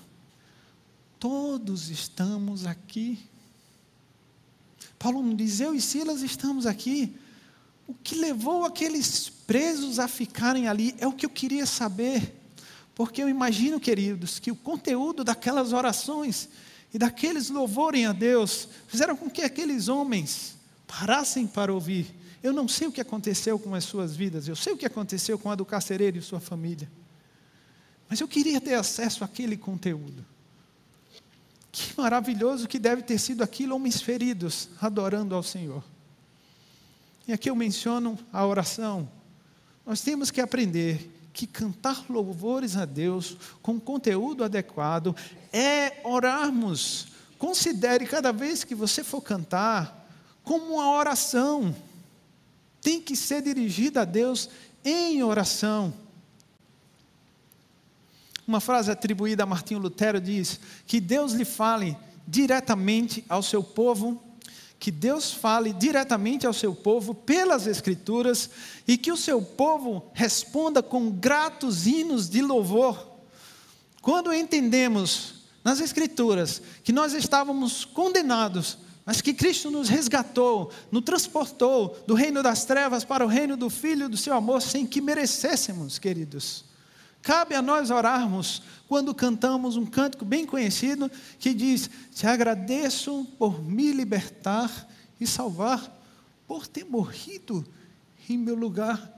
Todos 1.20 1.90
estamos 1.90 2.64
aqui. 2.64 3.18
Paulo 4.98 5.22
não 5.22 5.34
diz, 5.34 5.60
eu 5.60 5.74
e 5.74 5.80
Silas 5.80 6.22
estamos 6.22 6.64
aqui. 6.64 7.14
O 7.86 7.94
que 7.94 8.14
levou 8.14 8.64
aqueles 8.64 9.28
presos 9.28 9.98
a 9.98 10.08
ficarem 10.08 10.68
ali 10.68 10.94
é 10.98 11.06
o 11.06 11.12
que 11.12 11.26
eu 11.26 11.30
queria 11.30 11.66
saber. 11.66 12.34
Porque 12.94 13.22
eu 13.22 13.28
imagino, 13.28 13.78
queridos, 13.78 14.38
que 14.38 14.50
o 14.50 14.56
conteúdo 14.56 15.22
daquelas 15.22 15.72
orações 15.72 16.48
e 16.92 16.98
daqueles 16.98 17.50
louvorem 17.50 18.06
a 18.06 18.12
Deus, 18.12 18.68
fizeram 18.86 19.14
com 19.14 19.28
que 19.28 19.42
aqueles 19.42 19.88
homens 19.88 20.56
parassem 20.86 21.46
para 21.46 21.72
ouvir. 21.72 22.06
Eu 22.42 22.52
não 22.52 22.68
sei 22.68 22.88
o 22.88 22.92
que 22.92 23.00
aconteceu 23.00 23.58
com 23.58 23.74
as 23.74 23.84
suas 23.84 24.14
vidas, 24.14 24.46
eu 24.46 24.56
sei 24.56 24.72
o 24.72 24.76
que 24.76 24.86
aconteceu 24.86 25.38
com 25.38 25.50
a 25.50 25.54
do 25.54 25.64
carcereiro 25.64 26.18
e 26.18 26.22
sua 26.22 26.40
família. 26.40 26.88
Mas 28.08 28.20
eu 28.20 28.28
queria 28.28 28.60
ter 28.60 28.74
acesso 28.74 29.24
àquele 29.24 29.56
conteúdo. 29.56 30.24
Que 31.70 31.92
maravilhoso 31.96 32.66
que 32.66 32.78
deve 32.78 33.02
ter 33.02 33.18
sido 33.18 33.42
aquilo, 33.42 33.74
homens 33.74 34.00
feridos, 34.00 34.68
adorando 34.80 35.34
ao 35.34 35.42
Senhor. 35.42 35.84
E 37.26 37.32
aqui 37.32 37.50
eu 37.50 37.56
menciono 37.56 38.18
a 38.32 38.46
oração. 38.46 39.08
Nós 39.84 40.00
temos 40.00 40.30
que 40.30 40.40
aprender 40.40 41.10
que 41.32 41.46
cantar 41.46 42.04
louvores 42.08 42.76
a 42.76 42.84
Deus 42.84 43.36
com 43.62 43.78
conteúdo 43.78 44.42
adequado 44.42 45.14
é 45.52 46.00
orarmos. 46.02 47.08
Considere 47.38 48.06
cada 48.06 48.32
vez 48.32 48.64
que 48.64 48.74
você 48.74 49.04
for 49.04 49.20
cantar 49.20 50.08
como 50.42 50.74
uma 50.74 50.90
oração. 50.96 51.74
Tem 52.80 53.00
que 53.00 53.16
ser 53.16 53.42
dirigida 53.42 54.02
a 54.02 54.04
Deus 54.04 54.48
em 54.84 55.22
oração. 55.22 55.92
Uma 58.46 58.60
frase 58.60 58.90
atribuída 58.90 59.42
a 59.42 59.46
Martinho 59.46 59.80
Lutero 59.80 60.20
diz: 60.20 60.58
que 60.86 61.00
Deus 61.00 61.32
lhe 61.32 61.44
fale 61.44 61.96
diretamente 62.26 63.24
ao 63.28 63.42
seu 63.42 63.62
povo 63.62 64.22
que 64.78 64.90
Deus 64.90 65.32
fale 65.32 65.72
diretamente 65.72 66.46
ao 66.46 66.52
seu 66.52 66.74
povo 66.74 67.12
pelas 67.12 67.66
Escrituras 67.66 68.48
e 68.86 68.96
que 68.96 69.10
o 69.10 69.16
seu 69.16 69.42
povo 69.42 70.08
responda 70.14 70.82
com 70.82 71.10
gratos 71.10 71.86
hinos 71.86 72.28
de 72.28 72.40
louvor. 72.40 73.06
Quando 74.00 74.32
entendemos 74.32 75.34
nas 75.64 75.80
Escrituras 75.80 76.62
que 76.84 76.92
nós 76.92 77.12
estávamos 77.12 77.84
condenados, 77.84 78.78
mas 79.08 79.22
que 79.22 79.32
Cristo 79.32 79.70
nos 79.70 79.88
resgatou, 79.88 80.70
nos 80.92 81.02
transportou 81.02 81.98
do 82.06 82.12
reino 82.12 82.42
das 82.42 82.66
trevas 82.66 83.06
para 83.06 83.24
o 83.24 83.26
reino 83.26 83.56
do 83.56 83.70
Filho 83.70 84.06
do 84.06 84.18
seu 84.18 84.34
amor, 84.34 84.60
sem 84.60 84.86
que 84.86 85.00
merecêssemos, 85.00 85.98
queridos. 85.98 86.62
Cabe 87.22 87.54
a 87.54 87.62
nós 87.62 87.90
orarmos 87.90 88.60
quando 88.86 89.14
cantamos 89.14 89.78
um 89.78 89.86
cântico 89.86 90.26
bem 90.26 90.44
conhecido 90.44 91.10
que 91.38 91.54
diz: 91.54 91.88
Te 92.14 92.26
agradeço 92.26 93.26
por 93.38 93.64
me 93.64 93.92
libertar 93.92 94.86
e 95.18 95.26
salvar, 95.26 95.90
por 96.46 96.66
ter 96.66 96.84
morrido 96.84 97.64
em 98.28 98.36
meu 98.36 98.54
lugar. 98.54 99.10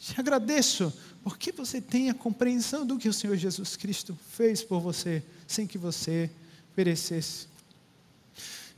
Te 0.00 0.18
agradeço 0.18 0.92
porque 1.22 1.52
você 1.52 1.80
tem 1.80 2.10
a 2.10 2.14
compreensão 2.14 2.84
do 2.84 2.98
que 2.98 3.08
o 3.08 3.12
Senhor 3.12 3.36
Jesus 3.36 3.76
Cristo 3.76 4.18
fez 4.32 4.64
por 4.64 4.80
você, 4.80 5.22
sem 5.46 5.64
que 5.64 5.78
você 5.78 6.28
perecesse. 6.74 7.46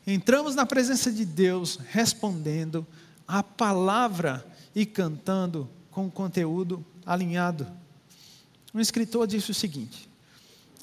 Entramos 0.07 0.55
na 0.55 0.65
presença 0.65 1.13
de 1.13 1.25
Deus 1.25 1.79
respondendo 1.89 2.87
a 3.27 3.43
palavra 3.43 4.45
e 4.75 4.87
cantando 4.87 5.69
com 5.91 6.07
o 6.07 6.11
conteúdo 6.11 6.85
alinhado. 7.05 7.67
Um 8.75 8.81
escritor 8.81 9.27
disse 9.27 9.51
o 9.51 9.55
seguinte: 9.55 10.09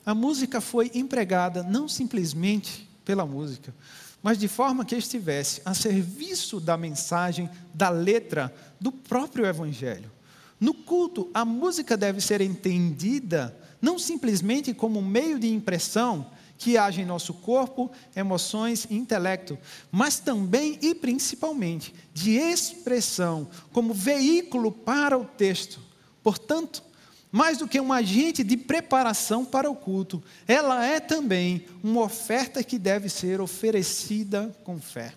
a 0.06 0.13
música 0.13 0.62
foi 0.62 0.91
empregada 0.93 1.63
não 1.63 1.88
simplesmente 1.88 2.88
pela 3.03 3.25
música, 3.25 3.73
mas 4.21 4.38
de 4.38 4.47
forma 4.47 4.86
que 4.86 4.95
estivesse 4.95 5.62
a 5.65 5.73
serviço 5.73 6.60
da 6.60 6.77
mensagem, 6.77 7.50
da 7.73 7.89
letra 7.89 8.54
do 8.79 8.91
próprio 8.91 9.46
Evangelho. 9.46 10.12
No 10.60 10.73
culto, 10.73 11.29
a 11.33 11.46
música 11.46 11.96
deve 11.96 12.21
ser 12.21 12.41
entendida 12.41 13.56
não 13.81 14.00
simplesmente 14.00 14.73
como 14.73 15.02
meio 15.02 15.37
de 15.39 15.48
impressão 15.48 16.31
que 16.58 16.77
age 16.77 17.01
em 17.01 17.05
nosso 17.05 17.33
corpo, 17.33 17.91
emoções 18.15 18.85
e 18.89 18.95
intelecto, 18.95 19.58
mas 19.91 20.19
também 20.19 20.79
e 20.81 20.95
principalmente 20.95 21.93
de 22.13 22.31
expressão, 22.31 23.47
como 23.71 23.93
veículo 23.93 24.71
para 24.71 25.17
o 25.17 25.25
texto. 25.25 25.79
Portanto, 26.23 26.83
mais 27.31 27.58
do 27.58 27.67
que 27.67 27.79
um 27.79 27.93
agente 27.93 28.43
de 28.43 28.58
preparação 28.58 29.45
para 29.45 29.69
o 29.69 29.75
culto, 29.75 30.23
ela 30.47 30.85
é 30.85 30.99
também 30.99 31.65
uma 31.83 32.01
oferta 32.01 32.63
que 32.63 32.79
deve 32.79 33.10
ser 33.10 33.39
oferecida 33.39 34.55
com 34.63 34.79
fé. 34.79 35.13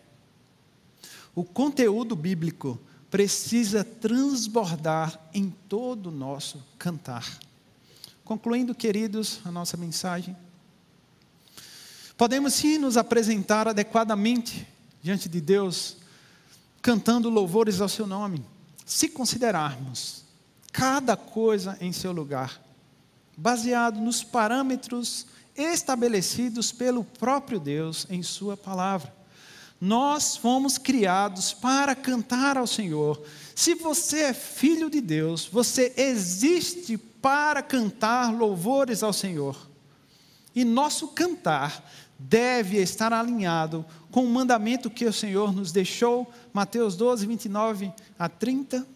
O 1.35 1.45
conteúdo 1.45 2.15
bíblico 2.17 2.79
precisa 3.11 3.83
transbordar 3.83 5.19
em 5.33 5.51
todo 5.69 6.09
o 6.09 6.13
nosso 6.13 6.63
cantar. 6.79 7.39
Concluindo, 8.25 8.75
queridos, 8.75 9.41
a 9.45 9.51
nossa 9.51 9.77
mensagem. 9.77 10.37
Podemos 12.21 12.53
sim 12.53 12.77
nos 12.77 12.99
apresentar 12.99 13.67
adequadamente 13.67 14.69
diante 15.03 15.27
de 15.27 15.41
Deus, 15.41 15.97
cantando 16.83 17.31
louvores 17.31 17.81
ao 17.81 17.89
seu 17.89 18.07
nome, 18.07 18.45
se 18.85 19.09
considerarmos 19.09 20.23
cada 20.71 21.17
coisa 21.17 21.79
em 21.81 21.93
seu 21.93 22.13
lugar, 22.13 22.61
baseado 23.35 23.99
nos 23.99 24.23
parâmetros 24.23 25.25
estabelecidos 25.57 26.71
pelo 26.73 27.05
próprio 27.05 27.59
Deus 27.59 28.07
em 28.11 28.23
Sua 28.23 28.55
palavra. 28.55 29.11
Nós 29.81 30.37
fomos 30.37 30.77
criados 30.77 31.55
para 31.55 31.95
cantar 31.95 32.59
ao 32.59 32.67
Senhor. 32.67 33.25
Se 33.55 33.75
você 33.75 34.25
é 34.25 34.35
filho 34.35 34.91
de 34.91 35.01
Deus, 35.01 35.47
você 35.47 35.95
existe 35.97 36.99
para 36.99 37.63
cantar 37.63 38.31
louvores 38.31 39.03
ao 39.03 39.15
Senhor. 39.15 39.71
E 40.55 40.65
nosso 40.67 41.09
cantar 41.09 41.83
deve 42.21 42.77
estar 42.77 43.13
alinhado 43.13 43.85
com 44.11 44.25
o 44.25 44.29
mandamento 44.29 44.91
que 44.91 45.07
o 45.07 45.13
Senhor 45.13 45.53
nos 45.55 45.73
deixou, 45.73 46.31
Mateus 46.53 46.95
12, 46.95 47.27
29 47.27 47.93
a 48.19 48.29
30 48.29 48.87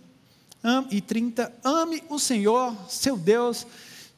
e 0.91 1.01
30. 1.01 1.53
Ame 1.64 2.03
o 2.11 2.18
Senhor, 2.18 2.77
seu 2.89 3.16
Deus, 3.16 3.66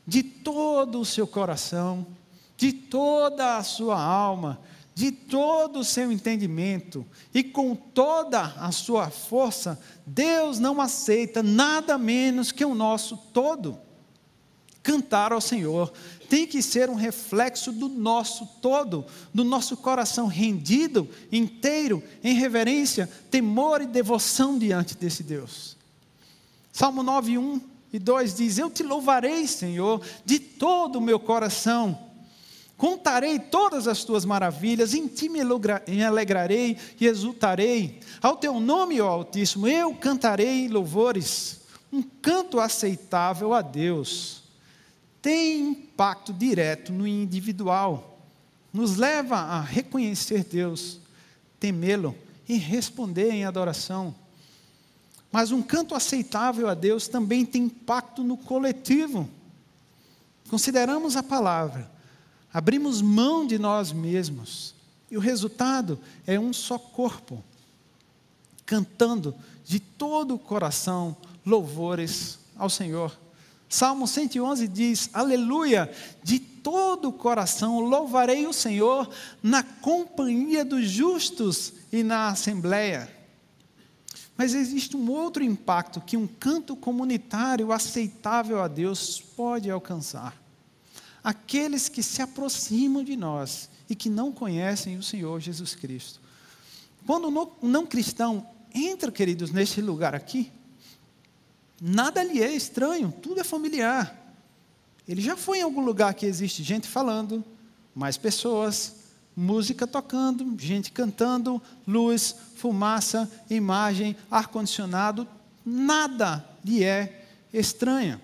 de 0.04 0.22
todo 0.22 1.00
o 1.00 1.04
seu 1.04 1.26
coração, 1.26 2.04
de 2.56 2.72
toda 2.72 3.56
a 3.56 3.62
sua 3.62 4.00
alma, 4.00 4.60
de 4.92 5.12
todo 5.12 5.80
o 5.80 5.84
seu 5.84 6.10
entendimento 6.10 7.06
e 7.32 7.44
com 7.44 7.76
toda 7.76 8.54
a 8.58 8.72
sua 8.72 9.10
força, 9.10 9.78
Deus 10.06 10.58
não 10.58 10.80
aceita 10.80 11.42
nada 11.42 11.98
menos 11.98 12.50
que 12.50 12.64
o 12.64 12.74
nosso 12.74 13.16
todo. 13.32 13.85
Cantar 14.86 15.32
ao 15.32 15.40
Senhor 15.40 15.92
tem 16.28 16.46
que 16.46 16.62
ser 16.62 16.88
um 16.88 16.94
reflexo 16.94 17.72
do 17.72 17.88
nosso 17.88 18.46
todo, 18.62 19.04
do 19.34 19.42
nosso 19.42 19.76
coração 19.76 20.28
rendido, 20.28 21.08
inteiro, 21.32 22.00
em 22.22 22.34
reverência, 22.34 23.10
temor 23.28 23.82
e 23.82 23.86
devoção 23.86 24.56
diante 24.56 24.96
desse 24.96 25.24
Deus. 25.24 25.76
Salmo 26.72 27.02
9, 27.02 27.36
1 27.36 27.60
e 27.92 27.98
2 27.98 28.36
diz: 28.36 28.58
Eu 28.58 28.70
te 28.70 28.84
louvarei, 28.84 29.48
Senhor, 29.48 30.00
de 30.24 30.38
todo 30.38 31.00
o 31.00 31.02
meu 31.02 31.18
coração 31.18 32.06
Contarei 32.76 33.38
todas 33.38 33.88
as 33.88 34.04
tuas 34.04 34.24
maravilhas, 34.24 34.92
em 34.92 35.08
ti 35.08 35.30
me 35.30 35.40
alegrarei 35.40 36.76
e 37.00 37.06
exultarei. 37.06 38.00
Ao 38.22 38.36
teu 38.36 38.60
nome, 38.60 39.00
ó 39.00 39.08
Altíssimo, 39.08 39.66
eu 39.66 39.94
cantarei 39.94 40.68
louvores, 40.68 41.62
um 41.90 42.02
canto 42.02 42.60
aceitável 42.60 43.54
a 43.54 43.62
Deus. 43.62 44.45
Tem 45.26 45.70
impacto 45.70 46.32
direto 46.32 46.92
no 46.92 47.04
individual, 47.04 48.16
nos 48.72 48.94
leva 48.94 49.34
a 49.34 49.60
reconhecer 49.60 50.44
Deus, 50.44 51.00
temê-lo 51.58 52.16
e 52.48 52.56
responder 52.56 53.32
em 53.32 53.44
adoração. 53.44 54.14
Mas 55.32 55.50
um 55.50 55.62
canto 55.62 55.96
aceitável 55.96 56.68
a 56.68 56.74
Deus 56.74 57.08
também 57.08 57.44
tem 57.44 57.64
impacto 57.64 58.22
no 58.22 58.36
coletivo. 58.36 59.28
Consideramos 60.48 61.16
a 61.16 61.24
palavra 61.24 61.90
abrimos 62.52 63.02
mão 63.02 63.44
de 63.44 63.58
nós 63.58 63.90
mesmos, 63.90 64.76
e 65.10 65.16
o 65.16 65.20
resultado 65.20 65.98
é 66.24 66.38
um 66.38 66.52
só 66.52 66.78
corpo, 66.78 67.42
cantando 68.64 69.34
de 69.64 69.80
todo 69.80 70.36
o 70.36 70.38
coração 70.38 71.16
louvores 71.44 72.38
ao 72.56 72.70
Senhor. 72.70 73.25
Salmo 73.68 74.06
111 74.06 74.68
diz: 74.68 75.10
Aleluia, 75.12 75.90
de 76.22 76.38
todo 76.38 77.08
o 77.08 77.12
coração 77.12 77.80
louvarei 77.80 78.46
o 78.46 78.52
Senhor 78.52 79.08
na 79.42 79.62
companhia 79.62 80.64
dos 80.64 80.88
justos 80.88 81.72
e 81.92 82.02
na 82.02 82.28
assembleia. 82.28 83.14
Mas 84.36 84.54
existe 84.54 84.96
um 84.96 85.10
outro 85.10 85.42
impacto 85.42 86.00
que 86.00 86.16
um 86.16 86.26
canto 86.26 86.76
comunitário 86.76 87.72
aceitável 87.72 88.60
a 88.60 88.68
Deus 88.68 89.20
pode 89.20 89.70
alcançar 89.70 90.46
aqueles 91.26 91.88
que 91.88 92.04
se 92.04 92.22
aproximam 92.22 93.02
de 93.02 93.16
nós 93.16 93.68
e 93.90 93.96
que 93.96 94.08
não 94.08 94.30
conhecem 94.30 94.96
o 94.96 95.02
Senhor 95.02 95.40
Jesus 95.40 95.74
Cristo. 95.74 96.20
Quando 97.04 97.26
um 97.26 97.68
não 97.68 97.84
cristão 97.84 98.46
entra, 98.72 99.10
queridos, 99.10 99.50
neste 99.50 99.80
lugar 99.80 100.14
aqui, 100.14 100.52
nada 101.80 102.22
lhe 102.22 102.42
é 102.42 102.52
estranho, 102.52 103.12
tudo 103.22 103.40
é 103.40 103.44
familiar. 103.44 104.24
Ele 105.06 105.20
já 105.20 105.36
foi 105.36 105.58
em 105.58 105.62
algum 105.62 105.82
lugar 105.82 106.14
que 106.14 106.26
existe 106.26 106.62
gente 106.62 106.88
falando, 106.88 107.44
mais 107.94 108.16
pessoas, 108.16 108.96
música 109.36 109.86
tocando, 109.86 110.54
gente 110.58 110.90
cantando, 110.90 111.62
luz, 111.86 112.34
fumaça, 112.56 113.30
imagem, 113.48 114.16
ar-condicionado, 114.30 115.28
nada 115.64 116.44
lhe 116.64 116.82
é 116.82 117.26
estranho. 117.52 118.20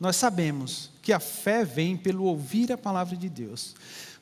Nós 0.00 0.16
sabemos 0.16 0.90
que 1.00 1.12
a 1.12 1.20
fé 1.20 1.64
vem 1.64 1.96
pelo 1.96 2.24
ouvir 2.24 2.72
a 2.72 2.78
palavra 2.78 3.16
de 3.16 3.28
Deus. 3.28 3.74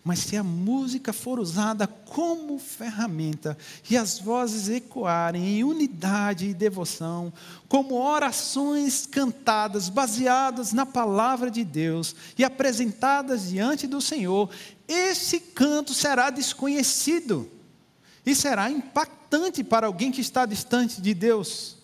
Mas 0.02 0.20
se 0.20 0.36
a 0.36 0.42
música 0.42 1.12
for 1.12 1.38
usada 1.38 1.86
como 1.86 2.58
ferramenta 2.58 3.56
e 3.88 3.98
as 3.98 4.18
vozes 4.18 4.68
ecoarem 4.68 5.58
em 5.58 5.64
unidade 5.64 6.46
e 6.46 6.54
devoção, 6.54 7.30
como 7.68 8.00
orações 8.00 9.06
cantadas 9.06 9.90
baseadas 9.90 10.72
na 10.72 10.86
palavra 10.86 11.50
de 11.50 11.62
Deus 11.64 12.16
e 12.38 12.42
apresentadas 12.42 13.50
diante 13.50 13.86
do 13.86 14.00
Senhor, 14.00 14.48
esse 14.88 15.38
canto 15.38 15.92
será 15.92 16.30
desconhecido 16.30 17.50
e 18.24 18.34
será 18.34 18.70
impactante 18.70 19.62
para 19.62 19.86
alguém 19.86 20.10
que 20.10 20.22
está 20.22 20.46
distante 20.46 21.00
de 21.02 21.12
Deus. 21.12 21.76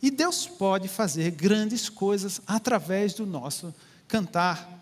E 0.00 0.10
Deus 0.10 0.46
pode 0.46 0.88
fazer 0.88 1.32
grandes 1.32 1.88
coisas 1.90 2.40
através 2.46 3.12
do 3.12 3.26
nosso 3.26 3.74
cantar. 4.06 4.77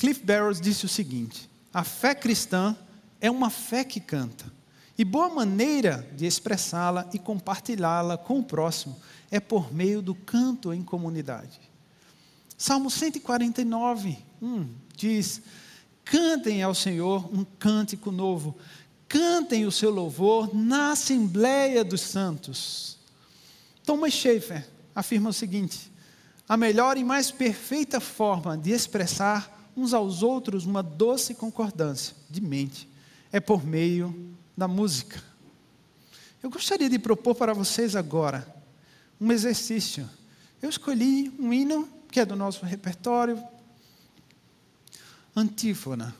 Cliff 0.00 0.24
Barrows 0.24 0.62
disse 0.62 0.86
o 0.86 0.88
seguinte: 0.88 1.46
a 1.74 1.84
fé 1.84 2.14
cristã 2.14 2.74
é 3.20 3.30
uma 3.30 3.50
fé 3.50 3.84
que 3.84 4.00
canta. 4.00 4.50
E 4.96 5.04
boa 5.04 5.28
maneira 5.28 6.08
de 6.16 6.24
expressá-la 6.24 7.06
e 7.12 7.18
compartilhá-la 7.18 8.16
com 8.16 8.38
o 8.38 8.42
próximo 8.42 8.98
é 9.30 9.38
por 9.38 9.70
meio 9.74 10.00
do 10.00 10.14
canto 10.14 10.72
em 10.72 10.82
comunidade. 10.82 11.60
Salmo 12.56 12.90
149, 12.90 14.16
1 14.40 14.68
diz: 14.96 15.42
Cantem 16.02 16.62
ao 16.62 16.74
Senhor 16.74 17.28
um 17.30 17.44
cântico 17.44 18.10
novo, 18.10 18.56
cantem 19.06 19.66
o 19.66 19.72
seu 19.72 19.90
louvor 19.90 20.54
na 20.54 20.92
Assembleia 20.92 21.84
dos 21.84 22.00
Santos. 22.00 22.96
Thomas 23.84 24.14
Schaeffer 24.14 24.66
afirma 24.94 25.28
o 25.28 25.34
seguinte: 25.34 25.92
a 26.48 26.56
melhor 26.56 26.96
e 26.96 27.04
mais 27.04 27.30
perfeita 27.30 28.00
forma 28.00 28.56
de 28.56 28.70
expressar 28.70 29.59
uns 29.80 29.94
aos 29.94 30.22
outros 30.22 30.66
uma 30.66 30.82
doce 30.82 31.34
concordância 31.34 32.14
de 32.28 32.40
mente 32.40 32.86
é 33.32 33.40
por 33.40 33.64
meio 33.64 34.34
da 34.54 34.68
música. 34.68 35.22
Eu 36.42 36.50
gostaria 36.50 36.90
de 36.90 36.98
propor 36.98 37.34
para 37.34 37.54
vocês 37.54 37.96
agora 37.96 38.46
um 39.18 39.32
exercício. 39.32 40.08
Eu 40.60 40.68
escolhi 40.68 41.32
um 41.38 41.52
hino 41.52 41.88
que 42.10 42.20
é 42.20 42.26
do 42.26 42.36
nosso 42.36 42.66
repertório, 42.66 43.42
Antífona. 45.34 46.14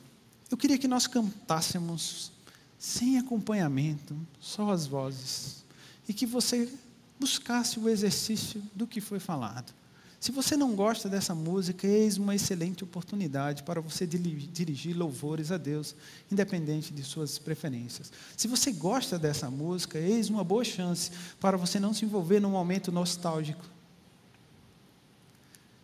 Eu 0.50 0.56
queria 0.56 0.78
que 0.78 0.88
nós 0.88 1.06
cantássemos 1.06 2.32
sem 2.78 3.18
acompanhamento, 3.18 4.16
só 4.40 4.70
as 4.70 4.86
vozes, 4.86 5.64
e 6.08 6.14
que 6.14 6.24
você 6.24 6.72
buscasse 7.18 7.78
o 7.78 7.88
exercício 7.88 8.62
do 8.74 8.86
que 8.86 9.00
foi 9.00 9.20
falado. 9.20 9.74
Se 10.20 10.30
você 10.30 10.54
não 10.54 10.76
gosta 10.76 11.08
dessa 11.08 11.34
música, 11.34 11.86
eis 11.86 12.18
uma 12.18 12.34
excelente 12.34 12.84
oportunidade 12.84 13.62
para 13.62 13.80
você 13.80 14.06
dirigir 14.06 14.94
louvores 14.94 15.50
a 15.50 15.56
Deus, 15.56 15.94
independente 16.30 16.92
de 16.92 17.02
suas 17.02 17.38
preferências. 17.38 18.12
Se 18.36 18.46
você 18.46 18.70
gosta 18.70 19.18
dessa 19.18 19.50
música, 19.50 19.98
eis 19.98 20.28
uma 20.28 20.44
boa 20.44 20.62
chance 20.62 21.10
para 21.40 21.56
você 21.56 21.80
não 21.80 21.94
se 21.94 22.04
envolver 22.04 22.38
num 22.38 22.50
momento 22.50 22.92
nostálgico. 22.92 23.64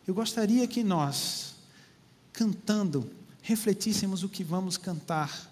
Eu 0.07 0.12
gostaria 0.12 0.68
que 0.68 0.84
nós, 0.84 1.55
cantando, 2.30 3.11
refletíssemos 3.41 4.22
o 4.22 4.28
que 4.28 4.45
vamos 4.45 4.76
cantar. 4.76 5.51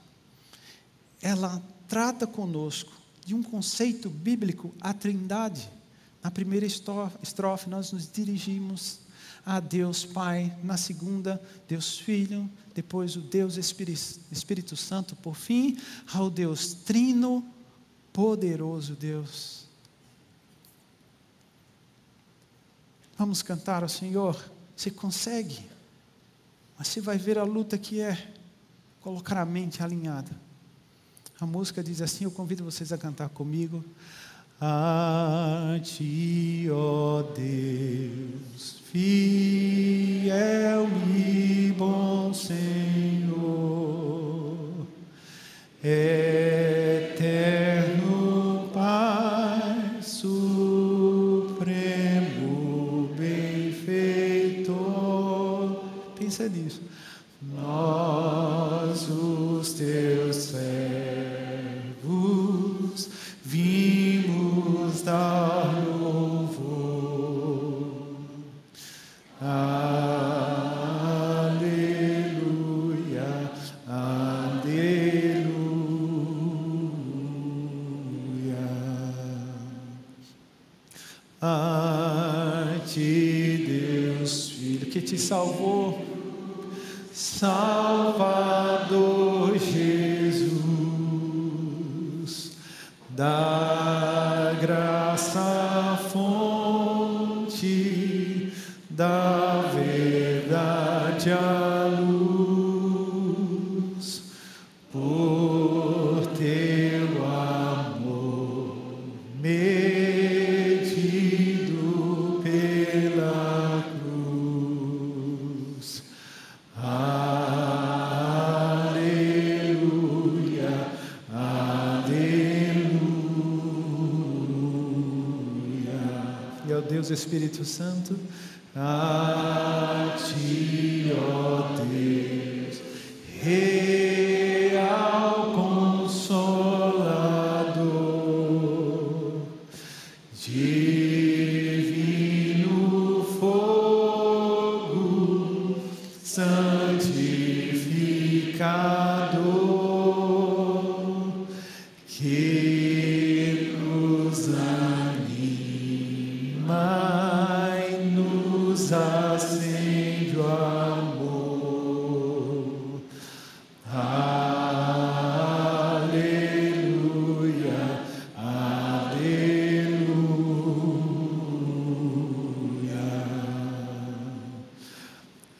Ela 1.22 1.62
trata 1.88 2.26
conosco 2.26 2.92
de 3.24 3.34
um 3.34 3.42
conceito 3.42 4.10
bíblico, 4.10 4.74
a 4.78 4.92
Trindade. 4.92 5.70
Na 6.24 6.30
primeira 6.30 6.64
estrofe, 6.64 7.68
nós 7.68 7.92
nos 7.92 8.10
dirigimos 8.10 9.00
a 9.44 9.60
Deus 9.60 10.06
Pai, 10.06 10.56
na 10.64 10.78
segunda, 10.78 11.38
Deus 11.68 11.98
Filho, 11.98 12.50
depois 12.74 13.14
o 13.14 13.20
Deus 13.20 13.58
Espírito 13.58 14.74
Santo, 14.74 15.14
por 15.16 15.36
fim, 15.36 15.78
ao 16.14 16.30
Deus 16.30 16.72
Trino, 16.72 17.46
poderoso 18.10 18.94
Deus. 18.94 19.66
Vamos 23.18 23.42
cantar 23.42 23.82
ao 23.82 23.88
Senhor. 23.88 24.50
Você 24.74 24.90
consegue, 24.90 25.68
mas 26.78 26.88
você 26.88 27.02
vai 27.02 27.18
ver 27.18 27.38
a 27.38 27.44
luta 27.44 27.76
que 27.76 28.00
é 28.00 28.32
colocar 29.02 29.36
a 29.36 29.44
mente 29.44 29.82
alinhada. 29.82 30.30
A 31.38 31.44
música 31.44 31.84
diz 31.84 32.00
assim: 32.00 32.24
eu 32.24 32.30
convido 32.30 32.64
vocês 32.64 32.92
a 32.92 32.98
cantar 32.98 33.28
comigo. 33.28 33.84
A 34.66 35.78
ti, 35.82 36.70
ó 36.72 37.22
Deus, 37.36 38.80
fiel 38.90 40.88
e 41.14 41.70
bom 41.76 42.32
Senhor, 42.32 42.56
eterno 45.82 46.73
salvou, 85.24 86.04
Salvador 87.12 87.56
Jesus, 89.58 90.52
da 93.08 93.73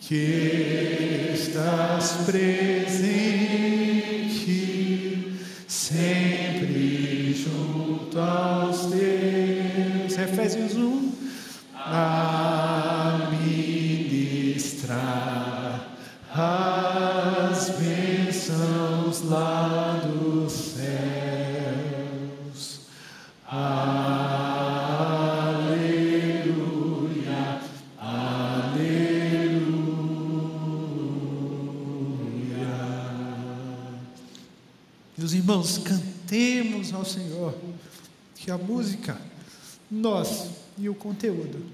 que 0.00 1.30
estás 1.32 2.26
presente, 2.26 3.59
irmãos, 35.60 35.78
cantemos 35.78 36.92
ao 36.94 37.04
Senhor, 37.04 37.54
que 38.34 38.50
a 38.50 38.56
música, 38.56 39.20
nós 39.90 40.50
e 40.78 40.88
o 40.88 40.94
conteúdo 40.94 41.66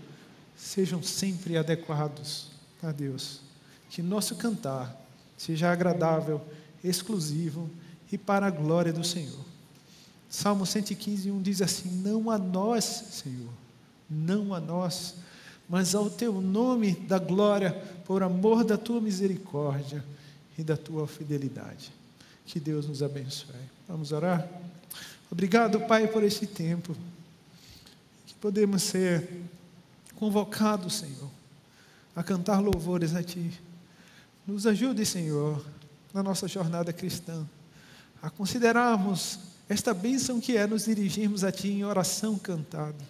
sejam 0.56 1.02
sempre 1.02 1.56
adequados 1.56 2.48
a 2.82 2.90
Deus. 2.90 3.40
Que 3.88 4.02
nosso 4.02 4.34
cantar 4.34 4.94
seja 5.36 5.70
agradável, 5.70 6.40
exclusivo 6.82 7.70
e 8.10 8.18
para 8.18 8.46
a 8.46 8.50
glória 8.50 8.92
do 8.92 9.04
Senhor. 9.04 9.44
Salmo 10.28 10.66
115, 10.66 11.30
1 11.30 11.42
diz 11.42 11.62
assim: 11.62 11.88
Não 12.02 12.30
a 12.30 12.36
nós, 12.36 12.84
Senhor, 12.84 13.52
não 14.10 14.52
a 14.52 14.58
nós, 14.58 15.14
mas 15.68 15.94
ao 15.94 16.10
teu 16.10 16.40
nome 16.40 16.92
da 16.92 17.18
glória, 17.18 17.70
por 18.04 18.22
amor 18.22 18.64
da 18.64 18.76
tua 18.76 19.00
misericórdia 19.00 20.04
e 20.58 20.64
da 20.64 20.76
tua 20.76 21.06
fidelidade. 21.06 21.92
Que 22.44 22.58
Deus 22.58 22.88
nos 22.88 23.02
abençoe. 23.02 23.75
Vamos 23.88 24.10
orar? 24.10 24.48
Obrigado, 25.30 25.80
Pai, 25.82 26.08
por 26.08 26.24
esse 26.24 26.46
tempo. 26.46 26.96
Que 28.26 28.34
podemos 28.34 28.82
ser 28.82 29.28
convocados, 30.16 30.94
Senhor, 30.94 31.30
a 32.14 32.22
cantar 32.22 32.60
louvores 32.60 33.14
a 33.14 33.22
Ti. 33.22 33.52
Nos 34.46 34.66
ajude, 34.66 35.06
Senhor, 35.06 35.64
na 36.12 36.22
nossa 36.22 36.48
jornada 36.48 36.92
cristã, 36.92 37.46
a 38.20 38.28
considerarmos 38.28 39.38
esta 39.68 39.94
bênção 39.94 40.40
que 40.40 40.56
é 40.56 40.66
nos 40.66 40.86
dirigirmos 40.86 41.44
a 41.44 41.52
Ti 41.52 41.68
em 41.68 41.84
oração 41.84 42.38
cantada. 42.38 43.04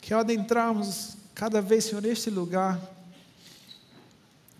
Que 0.00 0.14
ao 0.14 0.20
adentrarmos 0.20 1.16
cada 1.34 1.60
vez, 1.60 1.84
Senhor, 1.84 2.02
neste 2.02 2.30
lugar, 2.30 2.80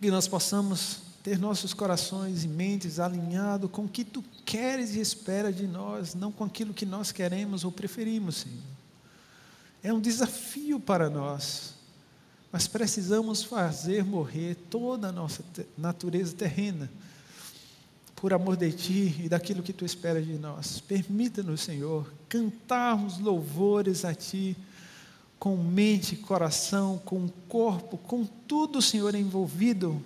que 0.00 0.10
nós 0.10 0.26
possamos 0.26 1.03
ter 1.24 1.38
nossos 1.38 1.72
corações 1.72 2.44
e 2.44 2.48
mentes 2.48 3.00
alinhados 3.00 3.70
com 3.70 3.86
o 3.86 3.88
que 3.88 4.04
Tu 4.04 4.22
queres 4.44 4.94
e 4.94 5.00
esperas 5.00 5.56
de 5.56 5.66
nós, 5.66 6.14
não 6.14 6.30
com 6.30 6.44
aquilo 6.44 6.74
que 6.74 6.84
nós 6.84 7.10
queremos 7.10 7.64
ou 7.64 7.72
preferimos, 7.72 8.36
Senhor. 8.36 8.58
É 9.82 9.90
um 9.90 10.00
desafio 10.00 10.78
para 10.78 11.08
nós, 11.08 11.76
mas 12.52 12.68
precisamos 12.68 13.42
fazer 13.42 14.04
morrer 14.04 14.54
toda 14.68 15.08
a 15.08 15.12
nossa 15.12 15.42
natureza 15.78 16.36
terrena, 16.36 16.90
por 18.16 18.34
amor 18.34 18.54
de 18.54 18.70
Ti 18.72 19.22
e 19.24 19.28
daquilo 19.28 19.62
que 19.62 19.72
Tu 19.72 19.86
esperas 19.86 20.26
de 20.26 20.34
nós. 20.34 20.78
Permita-nos, 20.78 21.62
Senhor, 21.62 22.06
cantarmos 22.28 23.18
louvores 23.18 24.04
a 24.04 24.14
Ti, 24.14 24.54
com 25.38 25.56
mente, 25.56 26.16
coração, 26.16 27.00
com 27.02 27.28
corpo, 27.48 27.96
com 27.96 28.26
tudo, 28.26 28.82
Senhor, 28.82 29.14
envolvido, 29.14 30.02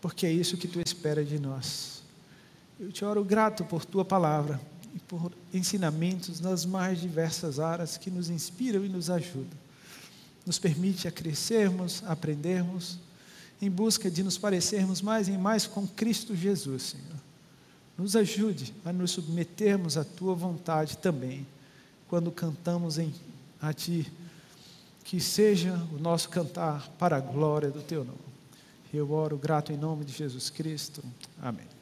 porque 0.00 0.26
é 0.26 0.32
isso 0.32 0.56
que 0.56 0.68
Tu 0.68 0.80
esperas 0.80 1.28
de 1.28 1.38
nós. 1.38 2.02
Eu 2.78 2.92
te 2.92 3.04
oro 3.04 3.24
grato 3.24 3.64
por 3.64 3.84
Tua 3.84 4.04
palavra 4.04 4.60
e 4.94 4.98
por 5.00 5.32
ensinamentos 5.52 6.40
nas 6.40 6.64
mais 6.64 7.00
diversas 7.00 7.58
áreas 7.58 7.96
que 7.96 8.10
nos 8.10 8.30
inspiram 8.30 8.84
e 8.84 8.88
nos 8.88 9.10
ajudam. 9.10 9.58
Nos 10.46 10.58
permite 10.58 11.06
a 11.08 11.10
crescermos, 11.10 12.02
aprendermos, 12.06 12.98
em 13.60 13.70
busca 13.70 14.10
de 14.10 14.22
nos 14.22 14.38
parecermos 14.38 15.02
mais 15.02 15.28
e 15.28 15.32
mais 15.32 15.66
com 15.66 15.86
Cristo 15.86 16.34
Jesus, 16.34 16.82
Senhor. 16.82 17.18
Nos 17.96 18.14
ajude 18.14 18.72
a 18.84 18.92
nos 18.92 19.10
submetermos 19.10 19.96
à 19.96 20.04
Tua 20.04 20.34
vontade 20.34 20.96
também, 20.98 21.44
quando 22.06 22.30
cantamos 22.30 22.98
em 22.98 23.12
a 23.60 23.72
Ti. 23.72 24.10
Que 25.02 25.20
seja 25.20 25.74
o 25.92 25.98
nosso 25.98 26.28
cantar 26.28 26.88
para 26.98 27.16
a 27.16 27.20
glória 27.20 27.70
do 27.70 27.82
Teu 27.82 28.04
nome. 28.04 28.27
Eu 28.92 29.10
oro 29.12 29.36
grato 29.36 29.72
em 29.72 29.76
nome 29.76 30.04
de 30.04 30.12
Jesus 30.12 30.50
Cristo. 30.50 31.02
Amém. 31.40 31.77